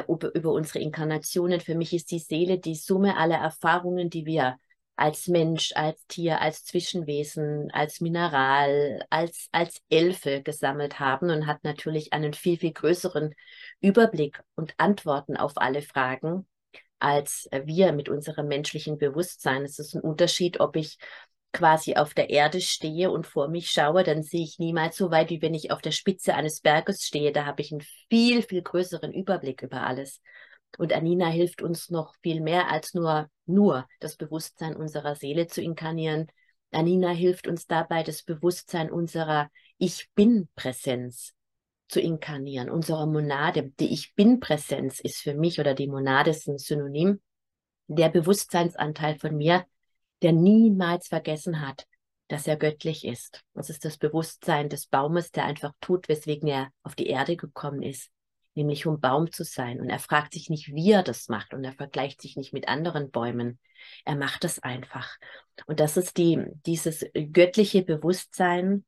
über, 0.07 0.33
über 0.35 0.51
unsere 0.51 0.79
Inkarnationen. 0.79 1.61
Für 1.61 1.75
mich 1.75 1.93
ist 1.93 2.11
die 2.11 2.19
Seele 2.19 2.59
die 2.59 2.75
Summe 2.75 3.17
aller 3.17 3.37
Erfahrungen, 3.37 4.09
die 4.09 4.25
wir 4.25 4.57
als 4.95 5.27
Mensch, 5.27 5.73
als 5.75 6.05
Tier, 6.07 6.41
als 6.41 6.63
Zwischenwesen, 6.63 7.69
als 7.71 7.99
Mineral, 7.99 9.05
als, 9.09 9.49
als 9.51 9.81
Elfe 9.89 10.41
gesammelt 10.41 10.99
haben 10.99 11.29
und 11.29 11.47
hat 11.47 11.63
natürlich 11.63 12.13
einen 12.13 12.33
viel, 12.33 12.57
viel 12.57 12.71
größeren 12.71 13.35
Überblick 13.81 14.41
und 14.55 14.73
Antworten 14.77 15.35
auf 15.35 15.53
alle 15.55 15.81
Fragen 15.81 16.47
als 16.99 17.47
wir 17.51 17.91
mit 17.91 18.09
unserem 18.09 18.47
menschlichen 18.47 18.97
Bewusstsein. 18.97 19.63
Es 19.63 19.79
ist 19.79 19.95
ein 19.95 20.01
Unterschied, 20.01 20.59
ob 20.59 20.75
ich 20.75 20.97
quasi 21.55 21.95
auf 21.95 22.13
der 22.13 22.29
Erde 22.29 22.59
stehe 22.59 23.09
und 23.09 23.25
vor 23.25 23.47
mich 23.47 23.71
schaue, 23.71 24.03
dann 24.03 24.23
sehe 24.23 24.43
ich 24.43 24.59
niemals 24.59 24.97
so 24.97 25.09
weit, 25.09 25.29
wie 25.29 25.41
wenn 25.41 25.53
ich 25.53 25.71
auf 25.71 25.81
der 25.81 25.91
Spitze 25.91 26.35
eines 26.35 26.59
Berges 26.59 27.03
stehe. 27.03 27.31
Da 27.31 27.45
habe 27.45 27.61
ich 27.61 27.71
einen 27.71 27.85
viel, 28.09 28.41
viel 28.41 28.61
größeren 28.61 29.13
Überblick 29.13 29.61
über 29.61 29.87
alles. 29.87 30.21
Und 30.77 30.91
Anina 30.91 31.27
hilft 31.27 31.61
uns 31.61 31.89
noch 31.89 32.13
viel 32.21 32.41
mehr 32.41 32.69
als 32.69 32.93
nur, 32.93 33.29
nur 33.45 33.87
das 34.01 34.17
Bewusstsein 34.17 34.75
unserer 34.75 35.15
Seele 35.15 35.47
zu 35.47 35.61
inkarnieren. 35.61 36.27
Anina 36.71 37.11
hilft 37.11 37.47
uns 37.47 37.67
dabei, 37.67 38.03
das 38.03 38.23
Bewusstsein 38.23 38.91
unserer 38.91 39.49
Ich 39.77 40.09
Bin-Präsenz 40.13 41.33
zu 41.87 42.01
inkarnieren, 42.01 42.69
unserer 42.69 43.05
Monade. 43.05 43.71
Die 43.79 43.93
Ich 43.93 44.13
Bin-Präsenz 44.15 44.99
ist 44.99 45.21
für 45.21 45.35
mich 45.35 45.61
oder 45.61 45.73
die 45.73 45.87
Monade 45.87 46.31
ist 46.31 46.49
ein 46.49 46.57
Synonym. 46.57 47.21
Der 47.87 48.09
Bewusstseinsanteil 48.09 49.17
von 49.19 49.37
mir, 49.37 49.65
der 50.25 50.33
niemals 50.33 51.07
vergessen 51.07 51.61
hat, 51.61 51.85
dass 52.27 52.47
er 52.47 52.57
göttlich 52.57 53.05
ist. 53.05 53.43
Das 53.53 53.69
ist 53.69 53.85
das 53.85 53.97
Bewusstsein 53.97 54.67
des 54.67 54.87
Baumes, 54.87 55.31
der 55.31 55.45
einfach 55.45 55.71
tut, 55.79 56.09
weswegen 56.09 56.49
er 56.49 56.69
auf 56.83 56.95
die 56.95 57.07
Erde 57.07 57.37
gekommen 57.37 57.83
ist 57.83 58.09
nämlich 58.55 58.85
um 58.85 58.99
Baum 58.99 59.31
zu 59.31 59.43
sein. 59.43 59.79
Und 59.79 59.89
er 59.89 59.99
fragt 59.99 60.33
sich 60.33 60.49
nicht, 60.49 60.73
wie 60.73 60.91
er 60.91 61.03
das 61.03 61.29
macht 61.29 61.53
und 61.53 61.63
er 61.63 61.73
vergleicht 61.73 62.21
sich 62.21 62.35
nicht 62.37 62.53
mit 62.53 62.67
anderen 62.67 63.11
Bäumen. 63.11 63.59
Er 64.05 64.15
macht 64.15 64.43
es 64.45 64.59
einfach. 64.59 65.17
Und 65.67 65.79
das 65.79 65.97
ist 65.97 66.17
die, 66.17 66.43
dieses 66.65 67.05
göttliche 67.13 67.83
Bewusstsein. 67.83 68.85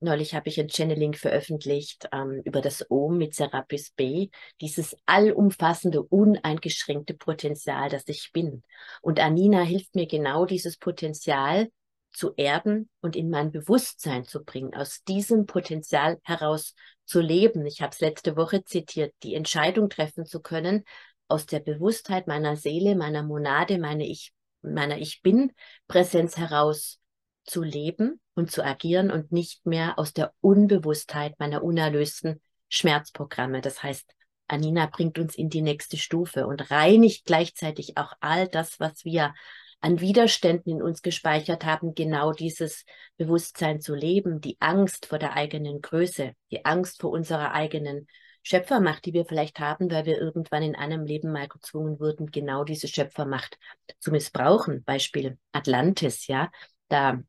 Neulich 0.00 0.34
habe 0.34 0.48
ich 0.50 0.60
ein 0.60 0.68
Channeling 0.68 1.14
veröffentlicht 1.14 2.08
ähm, 2.12 2.42
über 2.44 2.60
das 2.60 2.90
Ohm 2.90 3.16
mit 3.16 3.34
Serapis 3.34 3.92
B, 3.92 4.28
dieses 4.60 4.94
allumfassende, 5.06 6.02
uneingeschränkte 6.02 7.14
Potenzial, 7.14 7.88
das 7.88 8.04
ich 8.06 8.30
bin. 8.32 8.62
Und 9.00 9.20
Anina 9.20 9.62
hilft 9.62 9.94
mir 9.94 10.06
genau 10.06 10.44
dieses 10.44 10.76
Potenzial 10.76 11.68
zu 12.12 12.34
erden 12.36 12.90
und 13.00 13.16
in 13.16 13.30
mein 13.30 13.52
Bewusstsein 13.52 14.24
zu 14.24 14.44
bringen, 14.44 14.74
aus 14.74 15.02
diesem 15.04 15.46
Potenzial 15.46 16.18
heraus 16.24 16.74
zu 17.06 17.20
leben. 17.20 17.64
Ich 17.64 17.80
habe 17.80 17.92
es 17.92 18.00
letzte 18.00 18.36
Woche 18.36 18.64
zitiert, 18.64 19.14
die 19.22 19.34
Entscheidung 19.34 19.88
treffen 19.88 20.26
zu 20.26 20.40
können, 20.40 20.84
aus 21.28 21.46
der 21.46 21.60
Bewusstheit 21.60 22.26
meiner 22.26 22.56
Seele, 22.56 22.96
meiner 22.96 23.22
Monade, 23.22 23.78
meine 23.78 24.06
ich, 24.06 24.32
meiner 24.62 24.98
Ich 24.98 25.22
bin 25.22 25.52
Präsenz 25.88 26.36
heraus 26.36 27.00
zu 27.46 27.62
leben 27.62 28.20
und 28.34 28.50
zu 28.50 28.64
agieren 28.64 29.10
und 29.10 29.32
nicht 29.32 29.66
mehr 29.66 29.98
aus 29.98 30.12
der 30.12 30.32
Unbewusstheit 30.40 31.38
meiner 31.38 31.62
unerlösten 31.62 32.40
Schmerzprogramme. 32.68 33.60
Das 33.60 33.82
heißt, 33.82 34.12
Anina 34.48 34.86
bringt 34.86 35.18
uns 35.18 35.34
in 35.34 35.48
die 35.48 35.62
nächste 35.62 35.96
Stufe 35.96 36.46
und 36.46 36.70
reinigt 36.70 37.24
gleichzeitig 37.24 37.96
auch 37.96 38.12
all 38.20 38.48
das, 38.48 38.78
was 38.78 39.04
wir 39.04 39.34
an 39.80 40.00
Widerständen 40.00 40.72
in 40.72 40.82
uns 40.82 41.02
gespeichert 41.02 41.64
haben, 41.64 41.94
genau 41.94 42.32
dieses 42.32 42.84
Bewusstsein 43.16 43.80
zu 43.80 43.94
leben, 43.94 44.40
die 44.40 44.56
Angst 44.60 45.06
vor 45.06 45.18
der 45.18 45.34
eigenen 45.34 45.80
Größe, 45.80 46.32
die 46.50 46.64
Angst 46.64 47.00
vor 47.00 47.10
unserer 47.10 47.52
eigenen 47.52 48.06
Schöpfermacht, 48.42 49.04
die 49.04 49.12
wir 49.12 49.26
vielleicht 49.26 49.58
haben, 49.58 49.90
weil 49.90 50.06
wir 50.06 50.18
irgendwann 50.18 50.62
in 50.62 50.76
einem 50.76 51.04
Leben 51.04 51.32
mal 51.32 51.48
gezwungen 51.48 51.98
wurden, 51.98 52.30
genau 52.30 52.62
diese 52.62 52.88
Schöpfermacht 52.88 53.58
zu 53.98 54.12
missbrauchen. 54.12 54.84
Beispiel 54.84 55.36
Atlantis, 55.52 56.26
ja, 56.28 56.50
da 56.88 57.20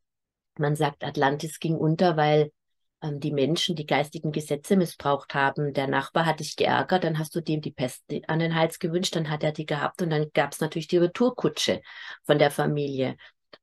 man 0.60 0.76
sagt, 0.76 1.04
Atlantis 1.04 1.60
ging 1.60 1.76
unter, 1.76 2.18
weil 2.18 2.52
ähm, 3.02 3.20
die 3.20 3.32
Menschen 3.32 3.76
die 3.76 3.86
geistigen 3.86 4.32
Gesetze 4.32 4.76
missbraucht 4.76 5.34
haben. 5.34 5.74
Der 5.74 5.88
Nachbar 5.88 6.26
hat 6.26 6.40
dich 6.40 6.56
geärgert, 6.56 7.04
dann 7.04 7.20
hast 7.20 7.36
du 7.36 7.42
dem 7.42 7.62
die 7.62 7.72
Pest 7.72 8.04
an 8.28 8.40
den 8.40 8.56
Hals 8.56 8.80
gewünscht, 8.80 9.16
dann 9.16 9.30
hat 9.30 9.44
er 9.44 9.52
die 9.52 9.66
gehabt 9.66 10.02
und 10.02 10.10
dann 10.10 10.32
gab 10.34 10.54
es 10.54 10.60
natürlich 10.60 10.88
die 10.88 10.98
Retourkutsche 10.98 11.82
von 12.26 12.40
der 12.40 12.52
Familie. 12.52 13.18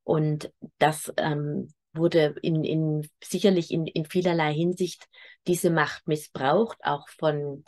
Und 0.05 0.53
das 0.79 1.13
ähm, 1.17 1.73
wurde 1.93 2.37
in, 2.43 2.65
in 2.65 3.09
sicherlich 3.23 3.71
in, 3.71 3.87
in 3.87 4.05
vielerlei 4.05 4.53
Hinsicht 4.53 5.07
diese 5.47 5.71
Macht 5.71 6.07
missbraucht, 6.07 6.79
auch 6.83 7.09
von 7.09 7.65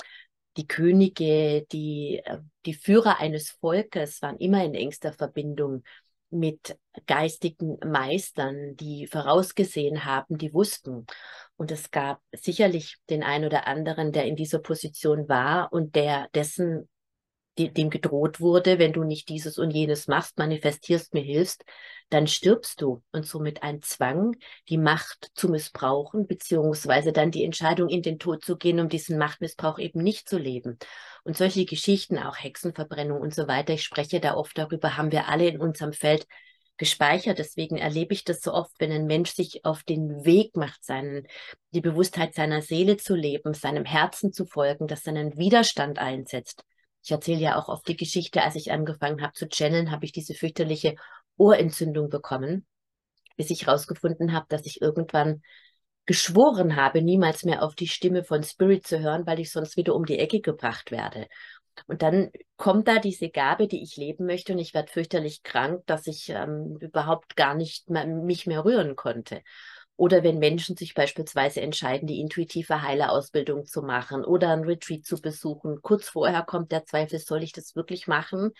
die 0.57 0.67
Könige, 0.67 1.67
die, 1.73 2.23
äh, 2.25 2.39
die 2.65 2.75
Führer 2.75 3.19
eines 3.19 3.51
Volkes 3.51 4.23
waren 4.23 4.39
immer 4.39 4.65
in 4.65 4.75
engster 4.75 5.12
Verbindung 5.12 5.83
mit 6.31 6.79
geistigen 7.07 7.79
Meistern, 7.85 8.77
die 8.77 9.07
vorausgesehen 9.07 10.05
haben, 10.05 10.39
die 10.39 10.53
wussten. 10.53 11.07
Und 11.57 11.71
es 11.71 11.91
gab 11.91 12.21
sicherlich 12.33 12.99
den 13.09 13.23
einen 13.23 13.45
oder 13.45 13.67
anderen, 13.67 14.12
der 14.12 14.25
in 14.25 14.37
dieser 14.37 14.59
Position 14.59 15.29
war 15.29 15.73
und 15.73 15.95
der 15.95 16.29
dessen 16.35 16.89
dem 17.57 17.90
gedroht 17.90 18.40
wurde, 18.40 18.79
wenn 18.79 18.92
du 18.92 19.03
nicht 19.05 19.29
dieses 19.29 19.59
und 19.59 19.71
jenes 19.71 20.09
machst, 20.09 20.38
manifestierst, 20.38 21.14
mir 21.14 21.23
hilfst, 21.23 21.64
dann 22.11 22.27
stirbst 22.27 22.81
du. 22.81 23.03
Und 23.12 23.27
somit 23.27 23.62
ein 23.62 23.83
Zwang, 23.83 24.37
die 24.69 24.79
Macht 24.79 25.31
zu 25.35 25.49
missbrauchen, 25.49 26.27
beziehungsweise 26.27 27.12
dann 27.12 27.31
die 27.31 27.45
Entscheidung, 27.45 27.88
in 27.88 28.03
den 28.03 28.19
Tod 28.19 28.45
zu 28.45 28.57
gehen, 28.57 28.81
um 28.81 28.88
diesen 28.88 29.19
Machtmissbrauch 29.19 29.79
eben 29.79 30.03
nicht 30.03 30.29
zu 30.29 30.38
leben. 30.38 30.79
Und 31.25 31.37
solche 31.37 31.64
Geschichten, 31.64 32.19
auch 32.19 32.37
Hexenverbrennung 32.37 33.21
und 33.21 33.35
so 33.35 33.49
weiter, 33.49 33.73
ich 33.75 33.83
spreche 33.83 34.21
da 34.21 34.35
oft 34.35 34.57
darüber, 34.57 34.97
haben 34.97 35.11
wir 35.11 35.29
alle 35.29 35.49
in 35.49 35.61
unserem 35.61 35.92
Feld 35.92 36.27
gespeichert. 36.77 37.38
Deswegen 37.38 37.79
erlebe 37.79 38.14
ich 38.14 38.25
das 38.25 38.40
so 38.40 38.53
oft, 38.53 38.73
wenn 38.79 38.92
ein 38.92 39.07
Mensch 39.07 39.33
sich 39.33 39.64
auf 39.64 39.83
den 39.83 40.25
Weg 40.25 40.57
macht, 40.57 40.85
seinen, 40.85 41.27
die 41.73 41.81
Bewusstheit 41.81 42.35
seiner 42.35 42.62
Seele 42.62 42.97
zu 42.97 43.14
leben, 43.14 43.55
seinem 43.55 43.85
Herzen 43.85 44.33
zu 44.33 44.47
folgen, 44.47 44.87
dass 44.87 45.03
dann 45.03 45.16
ein 45.16 45.37
Widerstand 45.37 45.99
einsetzt. 45.99 46.64
Ich 47.07 47.12
erzähle 47.12 47.38
ja 47.38 47.57
auch 47.57 47.69
oft 47.69 47.87
die 47.87 47.97
Geschichte, 47.97 48.42
als 48.42 48.57
ich 48.57 48.73
angefangen 48.73 49.23
habe 49.23 49.33
zu 49.33 49.47
channeln, 49.49 49.92
habe 49.92 50.05
ich 50.05 50.11
diese 50.11 50.35
fürchterliche 50.35 50.97
Ohrentzündung 51.37 52.11
bekommen, 52.11 52.66
bis 53.37 53.51
ich 53.51 53.64
herausgefunden 53.64 54.33
habe, 54.33 54.47
dass 54.49 54.66
ich 54.66 54.83
irgendwann 54.83 55.40
geschworen 56.07 56.75
habe, 56.75 57.03
niemals 57.03 57.45
mehr 57.45 57.62
auf 57.62 57.77
die 57.77 57.87
Stimme 57.87 58.25
von 58.25 58.42
Spirit 58.42 58.88
zu 58.88 58.99
hören, 58.99 59.25
weil 59.25 59.38
ich 59.38 59.53
sonst 59.53 59.77
wieder 59.77 59.95
um 59.95 60.05
die 60.05 60.19
Ecke 60.19 60.40
gebracht 60.40 60.90
werde. 60.90 61.29
Und 61.87 62.03
dann 62.03 62.33
kommt 62.57 62.88
da 62.88 62.99
diese 62.99 63.29
Gabe, 63.29 63.69
die 63.69 63.85
ich 63.85 63.97
leben 63.97 64.27
möchte, 64.27 64.53
und 64.53 64.59
ich 64.59 64.75
werde 64.75 64.90
fürchterlich 64.90 65.45
krank, 65.45 65.85
dass 65.87 66.09
ich 66.09 66.29
ähm, 66.31 66.77
überhaupt 66.81 67.37
gar 67.37 67.55
nicht 67.55 67.88
mehr, 67.88 68.05
mich 68.09 68.49
mehr 68.49 68.64
rühren 68.64 68.97
konnte. 68.97 69.42
Oder 69.97 70.23
wenn 70.23 70.39
Menschen 70.39 70.77
sich 70.77 70.93
beispielsweise 70.93 71.63
entscheiden, 71.63 72.07
die 72.07 72.21
intuitive 72.21 72.83
Heilerausbildung 72.83 73.65
zu 73.65 73.83
machen 73.83 74.25
oder 74.25 74.51
ein 74.51 74.65
Retreat 74.65 75.07
zu 75.07 75.21
besuchen. 75.21 75.81
Kurz 75.81 76.09
vorher 76.09 76.43
kommt 76.43 76.71
der 76.71 76.85
Zweifel, 76.85 77.19
soll 77.19 77.43
ich 77.43 77.53
das 77.53 77.75
wirklich 77.75 78.07
machen? 78.07 78.53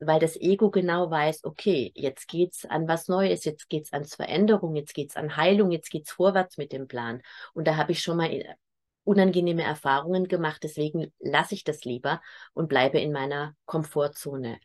Weil 0.00 0.20
das 0.20 0.36
Ego 0.36 0.70
genau 0.70 1.10
weiß, 1.10 1.44
okay, 1.44 1.92
jetzt 1.94 2.28
geht's 2.28 2.66
an 2.66 2.88
was 2.88 3.08
Neues, 3.08 3.44
jetzt 3.44 3.70
geht's 3.70 3.92
an 3.92 4.04
Veränderung, 4.04 4.76
jetzt 4.76 4.92
geht's 4.92 5.16
an 5.16 5.36
Heilung, 5.36 5.70
jetzt 5.70 5.90
geht's 5.90 6.12
vorwärts 6.12 6.58
mit 6.58 6.72
dem 6.72 6.86
Plan. 6.88 7.22
Und 7.54 7.66
da 7.66 7.76
habe 7.76 7.92
ich 7.92 8.02
schon 8.02 8.18
mal 8.18 8.56
unangenehme 9.04 9.62
Erfahrungen 9.62 10.28
gemacht, 10.28 10.62
deswegen 10.62 11.12
lasse 11.18 11.54
ich 11.54 11.64
das 11.64 11.84
lieber 11.84 12.20
und 12.52 12.68
bleibe 12.68 13.00
in 13.00 13.12
meiner 13.12 13.54
Komfortzone. 13.64 14.58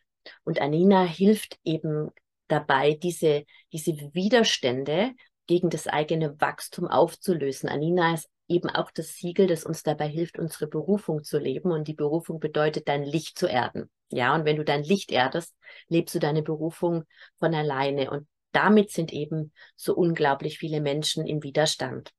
Und 0.43 0.59
Anina 0.59 1.03
hilft 1.03 1.57
eben 1.63 2.11
dabei, 2.47 2.93
diese, 2.93 3.45
diese 3.71 3.93
Widerstände 4.13 5.13
gegen 5.47 5.69
das 5.69 5.87
eigene 5.87 6.39
Wachstum 6.39 6.87
aufzulösen. 6.87 7.69
Anina 7.69 8.13
ist 8.13 8.29
eben 8.47 8.69
auch 8.69 8.91
das 8.91 9.15
Siegel, 9.15 9.47
das 9.47 9.63
uns 9.63 9.83
dabei 9.83 10.07
hilft, 10.07 10.39
unsere 10.39 10.67
Berufung 10.67 11.23
zu 11.23 11.39
leben. 11.39 11.71
Und 11.71 11.87
die 11.87 11.93
Berufung 11.93 12.39
bedeutet, 12.39 12.87
dein 12.87 13.03
Licht 13.03 13.37
zu 13.37 13.47
erden. 13.47 13.89
Ja, 14.09 14.35
und 14.35 14.45
wenn 14.45 14.55
du 14.55 14.63
dein 14.63 14.83
Licht 14.83 15.11
erdest, 15.11 15.55
lebst 15.87 16.15
du 16.15 16.19
deine 16.19 16.43
Berufung 16.43 17.03
von 17.39 17.53
alleine. 17.53 18.09
Und 18.09 18.27
damit 18.51 18.91
sind 18.91 19.11
eben 19.11 19.51
so 19.75 19.95
unglaublich 19.95 20.59
viele 20.59 20.81
Menschen 20.81 21.27
im 21.27 21.43
Widerstand. 21.43 22.11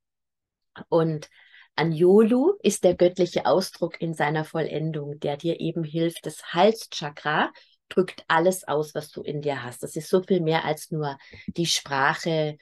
Und 0.88 1.28
Anjolu 1.76 2.56
ist 2.62 2.84
der 2.84 2.94
göttliche 2.94 3.46
Ausdruck 3.46 4.00
in 4.00 4.12
seiner 4.12 4.44
Vollendung, 4.44 5.20
der 5.20 5.36
dir 5.36 5.60
eben 5.60 5.84
hilft. 5.84 6.26
Das 6.26 6.52
Halschakra 6.52 7.52
drückt 7.88 8.24
alles 8.28 8.66
aus, 8.66 8.94
was 8.94 9.10
du 9.10 9.22
in 9.22 9.40
dir 9.40 9.62
hast. 9.62 9.82
Das 9.82 9.96
ist 9.96 10.10
so 10.10 10.22
viel 10.22 10.40
mehr 10.40 10.64
als 10.64 10.90
nur 10.90 11.16
die 11.46 11.66
Sprache, 11.66 12.58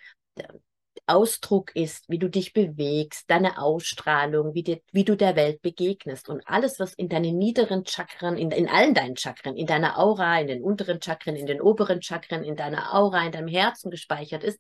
Ausdruck 1.07 1.75
ist, 1.77 2.09
wie 2.09 2.18
du 2.18 2.29
dich 2.29 2.53
bewegst, 2.53 3.31
deine 3.31 3.59
Ausstrahlung, 3.59 4.55
wie, 4.55 4.64
dir, 4.64 4.81
wie 4.92 5.05
du 5.05 5.16
der 5.16 5.37
Welt 5.37 5.62
begegnest 5.62 6.29
und 6.29 6.42
alles, 6.46 6.81
was 6.81 6.94
in 6.94 7.09
deinen 7.09 7.38
niederen 7.38 7.87
Chakren, 7.87 8.37
in, 8.37 8.51
in 8.51 8.68
allen 8.68 8.92
deinen 8.92 9.16
Chakren, 9.16 9.57
in 9.57 9.66
deiner 9.66 9.99
Aura, 9.99 10.40
in 10.40 10.49
den 10.49 10.62
unteren 10.62 11.01
Chakren, 11.01 11.37
in 11.37 11.46
den 11.46 11.61
oberen 11.61 12.03
Chakren, 12.03 12.42
in 12.42 12.57
deiner 12.57 12.92
Aura, 12.94 13.25
in 13.25 13.33
deinem 13.33 13.49
Herzen 13.49 13.90
gespeichert 13.90 14.42
ist, 14.42 14.59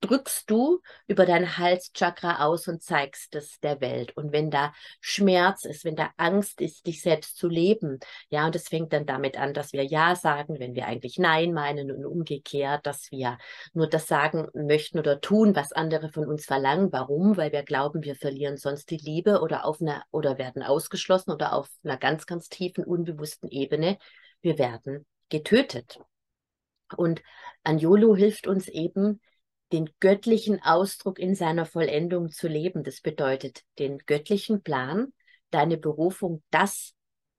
drückst 0.00 0.50
du 0.50 0.80
über 1.06 1.26
dein 1.26 1.58
Halschakra 1.58 2.44
aus 2.44 2.68
und 2.68 2.82
zeigst 2.82 3.34
es 3.34 3.58
der 3.60 3.80
Welt. 3.80 4.16
Und 4.16 4.32
wenn 4.32 4.50
da 4.50 4.72
Schmerz 5.00 5.64
ist, 5.64 5.84
wenn 5.84 5.96
da 5.96 6.10
Angst 6.16 6.60
ist, 6.60 6.86
dich 6.86 7.02
selbst 7.02 7.36
zu 7.36 7.48
leben, 7.48 7.98
ja, 8.28 8.46
und 8.46 8.54
es 8.54 8.68
fängt 8.68 8.92
dann 8.92 9.06
damit 9.06 9.38
an, 9.38 9.54
dass 9.54 9.72
wir 9.72 9.84
Ja 9.84 10.14
sagen, 10.14 10.58
wenn 10.58 10.74
wir 10.74 10.86
eigentlich 10.86 11.18
Nein 11.18 11.52
meinen 11.52 11.90
und 11.90 12.04
umgekehrt, 12.04 12.86
dass 12.86 13.10
wir 13.10 13.38
nur 13.72 13.88
das 13.88 14.06
sagen 14.06 14.48
möchten 14.54 14.98
oder 14.98 15.20
tun, 15.20 15.56
was 15.56 15.72
andere 15.72 16.10
von 16.10 16.26
uns 16.26 16.44
verlangen. 16.44 16.92
Warum? 16.92 17.36
Weil 17.36 17.52
wir 17.52 17.62
glauben, 17.62 18.02
wir 18.04 18.16
verlieren 18.16 18.56
sonst 18.56 18.90
die 18.90 18.98
Liebe 18.98 19.40
oder 19.40 19.64
auf 19.64 19.80
einer 19.80 20.04
oder 20.10 20.38
werden 20.38 20.62
ausgeschlossen 20.62 21.32
oder 21.32 21.52
auf 21.52 21.68
einer 21.82 21.96
ganz, 21.96 22.26
ganz 22.26 22.48
tiefen, 22.48 22.84
unbewussten 22.84 23.50
Ebene. 23.50 23.98
Wir 24.42 24.58
werden 24.58 25.06
getötet. 25.30 25.98
Und 26.96 27.22
Anjolo 27.64 28.14
hilft 28.14 28.46
uns 28.46 28.68
eben, 28.68 29.20
den 29.72 29.90
göttlichen 30.00 30.62
Ausdruck 30.62 31.18
in 31.18 31.34
seiner 31.34 31.66
Vollendung 31.66 32.30
zu 32.30 32.48
leben. 32.48 32.84
Das 32.84 33.00
bedeutet 33.00 33.62
den 33.78 33.98
göttlichen 33.98 34.62
Plan, 34.62 35.12
deine 35.50 35.76
Berufung, 35.76 36.42
das, 36.50 36.94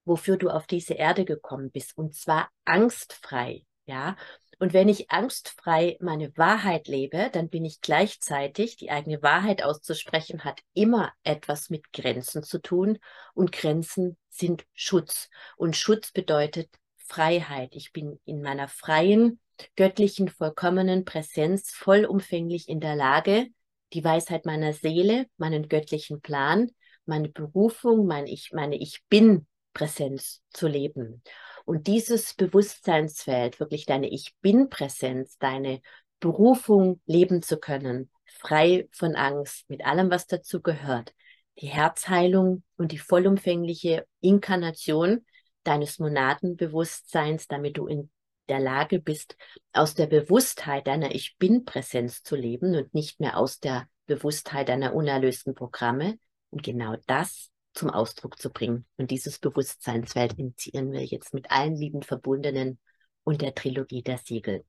wofür 0.05 0.37
du 0.37 0.49
auf 0.49 0.67
diese 0.67 0.93
Erde 0.93 1.25
gekommen 1.25 1.71
bist, 1.71 1.97
und 1.97 2.15
zwar 2.15 2.49
angstfrei, 2.65 3.65
ja. 3.85 4.15
Und 4.59 4.73
wenn 4.73 4.89
ich 4.89 5.11
angstfrei 5.11 5.97
meine 6.01 6.35
Wahrheit 6.35 6.87
lebe, 6.87 7.29
dann 7.31 7.47
bin 7.47 7.63
ich 7.63 7.79
gleichzeitig, 7.79 8.75
die 8.75 8.89
eigene 8.89 9.21
Wahrheit 9.21 9.61
auszusprechen, 9.61 10.43
hat 10.43 10.61
immer 10.73 11.13
etwas 11.23 11.69
mit 11.69 11.93
Grenzen 11.93 12.41
zu 12.41 12.59
tun. 12.59 12.97
Und 13.35 13.51
Grenzen 13.51 14.17
sind 14.29 14.65
Schutz. 14.73 15.29
Und 15.57 15.75
Schutz 15.75 16.11
bedeutet 16.11 16.69
Freiheit. 16.97 17.75
Ich 17.75 17.93
bin 17.93 18.19
in 18.25 18.41
meiner 18.41 18.67
freien 18.67 19.39
göttlichen, 19.75 20.29
vollkommenen 20.29 21.05
Präsenz 21.05 21.71
vollumfänglich 21.71 22.69
in 22.69 22.79
der 22.79 22.95
Lage, 22.95 23.47
die 23.93 24.03
Weisheit 24.03 24.45
meiner 24.45 24.73
Seele, 24.73 25.27
meinen 25.37 25.69
göttlichen 25.69 26.21
Plan, 26.21 26.71
meine 27.05 27.29
Berufung, 27.29 28.05
mein 28.05 28.27
ich, 28.27 28.51
meine 28.53 28.75
Ich 28.75 29.03
bin 29.09 29.47
Präsenz 29.73 30.41
zu 30.51 30.67
leben. 30.67 31.21
Und 31.65 31.87
dieses 31.87 32.33
Bewusstseinsfeld, 32.33 33.59
wirklich 33.59 33.85
deine 33.85 34.09
Ich 34.09 34.33
bin 34.41 34.69
Präsenz, 34.69 35.37
deine 35.37 35.81
Berufung 36.19 37.01
leben 37.05 37.41
zu 37.41 37.57
können, 37.57 38.09
frei 38.25 38.87
von 38.91 39.15
Angst, 39.15 39.69
mit 39.69 39.85
allem, 39.85 40.09
was 40.09 40.27
dazu 40.27 40.61
gehört, 40.61 41.13
die 41.59 41.67
Herzheilung 41.67 42.63
und 42.77 42.91
die 42.91 42.97
vollumfängliche 42.97 44.05
Inkarnation 44.21 45.25
deines 45.63 45.99
Monadenbewusstseins, 45.99 47.47
damit 47.47 47.77
du 47.77 47.87
in 47.87 48.09
der 48.49 48.59
Lage 48.59 48.99
bist, 48.99 49.37
aus 49.73 49.93
der 49.93 50.07
Bewusstheit 50.07 50.87
deiner 50.87 51.13
Ich 51.13 51.37
Bin-Präsenz 51.37 52.23
zu 52.23 52.35
leben 52.35 52.75
und 52.75 52.93
nicht 52.93 53.19
mehr 53.19 53.37
aus 53.37 53.59
der 53.59 53.87
Bewusstheit 54.05 54.69
deiner 54.69 54.93
unerlösten 54.95 55.53
Programme 55.53 56.17
und 56.49 56.63
genau 56.63 56.95
das 57.07 57.51
zum 57.73 57.89
Ausdruck 57.89 58.39
zu 58.39 58.49
bringen. 58.49 58.85
Und 58.97 59.11
dieses 59.11 59.39
Bewusstseinsfeld 59.39 60.37
initiieren 60.39 60.91
wir 60.91 61.05
jetzt 61.05 61.33
mit 61.33 61.51
allen 61.51 61.75
lieben 61.75 62.01
Verbundenen 62.01 62.79
und 63.23 63.41
der 63.41 63.53
Trilogie 63.55 64.01
der 64.03 64.17
Siegel. 64.17 64.63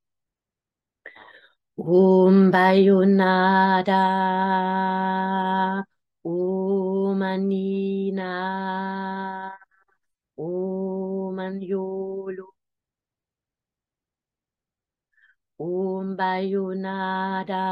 Om 1.76 2.50
Bayonada, 2.50 3.94
Om 6.24 7.22
Anina, 7.22 8.28
Om 10.36 11.38
Anjolo, 11.38 12.57
Om 15.58 16.16
Bayunada, 16.16 17.64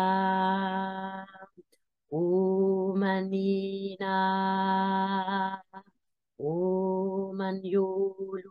Om 2.11 3.03
Anina, 3.03 4.15
Om 6.39 7.41
Anjulu, 7.41 8.51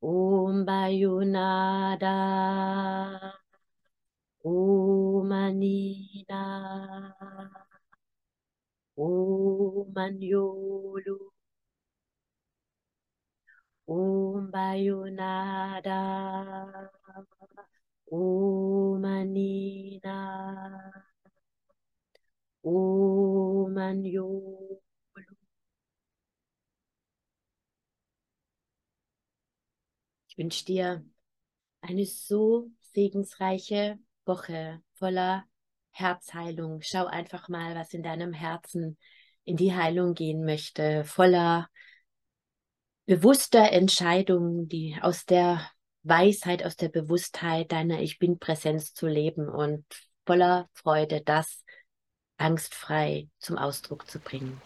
Om 0.00 0.64
Bayunada, 0.64 2.14
Om 4.44 5.32
Anina, 5.32 6.42
Om 8.96 9.94
Anjulu, 9.96 11.33
Om 13.86 14.50
Bayonada, 14.50 15.90
Om 18.10 19.04
Anina, 19.04 21.04
Om 22.62 23.76
Anjolu. 23.78 24.80
Ich 30.28 30.38
wünsche 30.38 30.64
dir 30.64 31.04
eine 31.80 32.04
so 32.06 32.70
segensreiche 32.92 33.98
Woche 34.24 34.82
voller 34.94 35.44
Herzheilung. 35.90 36.80
Schau 36.82 37.06
einfach 37.06 37.48
mal, 37.48 37.74
was 37.76 37.94
in 37.94 38.02
deinem 38.02 38.32
Herzen 38.32 38.98
in 39.44 39.56
die 39.56 39.74
Heilung 39.74 40.14
gehen 40.14 40.44
möchte, 40.44 41.04
voller 41.04 41.68
bewusster 43.06 43.72
Entscheidung, 43.72 44.68
die 44.68 44.96
aus 45.00 45.24
der 45.26 45.68
Weisheit, 46.02 46.64
aus 46.64 46.76
der 46.76 46.88
Bewusstheit 46.88 47.72
deiner 47.72 48.00
Ich 48.00 48.18
bin 48.18 48.38
Präsenz 48.38 48.94
zu 48.94 49.06
leben 49.06 49.48
und 49.48 49.84
voller 50.26 50.68
Freude 50.72 51.22
das 51.24 51.64
angstfrei 52.36 53.28
zum 53.38 53.58
Ausdruck 53.58 54.10
zu 54.10 54.18
bringen. 54.18 54.60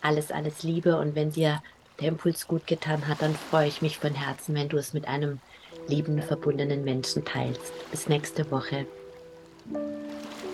Alles, 0.00 0.30
alles 0.30 0.62
Liebe 0.62 0.98
und 0.98 1.14
wenn 1.14 1.32
dir 1.32 1.62
der 2.00 2.08
Impuls 2.08 2.46
gut 2.46 2.66
getan 2.66 3.08
hat, 3.08 3.22
dann 3.22 3.34
freue 3.34 3.68
ich 3.68 3.82
mich 3.82 3.98
von 3.98 4.14
Herzen, 4.14 4.54
wenn 4.54 4.68
du 4.68 4.76
es 4.76 4.92
mit 4.92 5.08
einem 5.08 5.40
lieben, 5.88 6.22
verbundenen 6.22 6.84
Menschen 6.84 7.24
teilst. 7.24 7.72
Bis 7.90 8.08
nächste 8.08 8.50
Woche. 8.50 8.86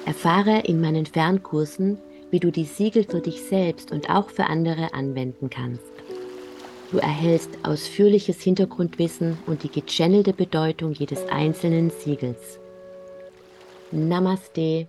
Erfahre 0.06 0.60
in 0.60 0.80
meinen 0.80 1.06
Fernkursen, 1.06 1.98
wie 2.30 2.40
du 2.40 2.50
die 2.50 2.64
Siegel 2.64 3.04
für 3.04 3.20
dich 3.20 3.42
selbst 3.42 3.92
und 3.92 4.08
auch 4.08 4.30
für 4.30 4.46
andere 4.46 4.94
anwenden 4.94 5.50
kannst. 5.50 5.93
Du 6.94 7.00
erhältst 7.00 7.50
ausführliches 7.64 8.40
Hintergrundwissen 8.40 9.36
und 9.46 9.64
die 9.64 9.68
gechannelte 9.68 10.32
Bedeutung 10.32 10.92
jedes 10.92 11.26
einzelnen 11.28 11.90
Siegels. 11.90 12.60
Namaste 13.90 14.86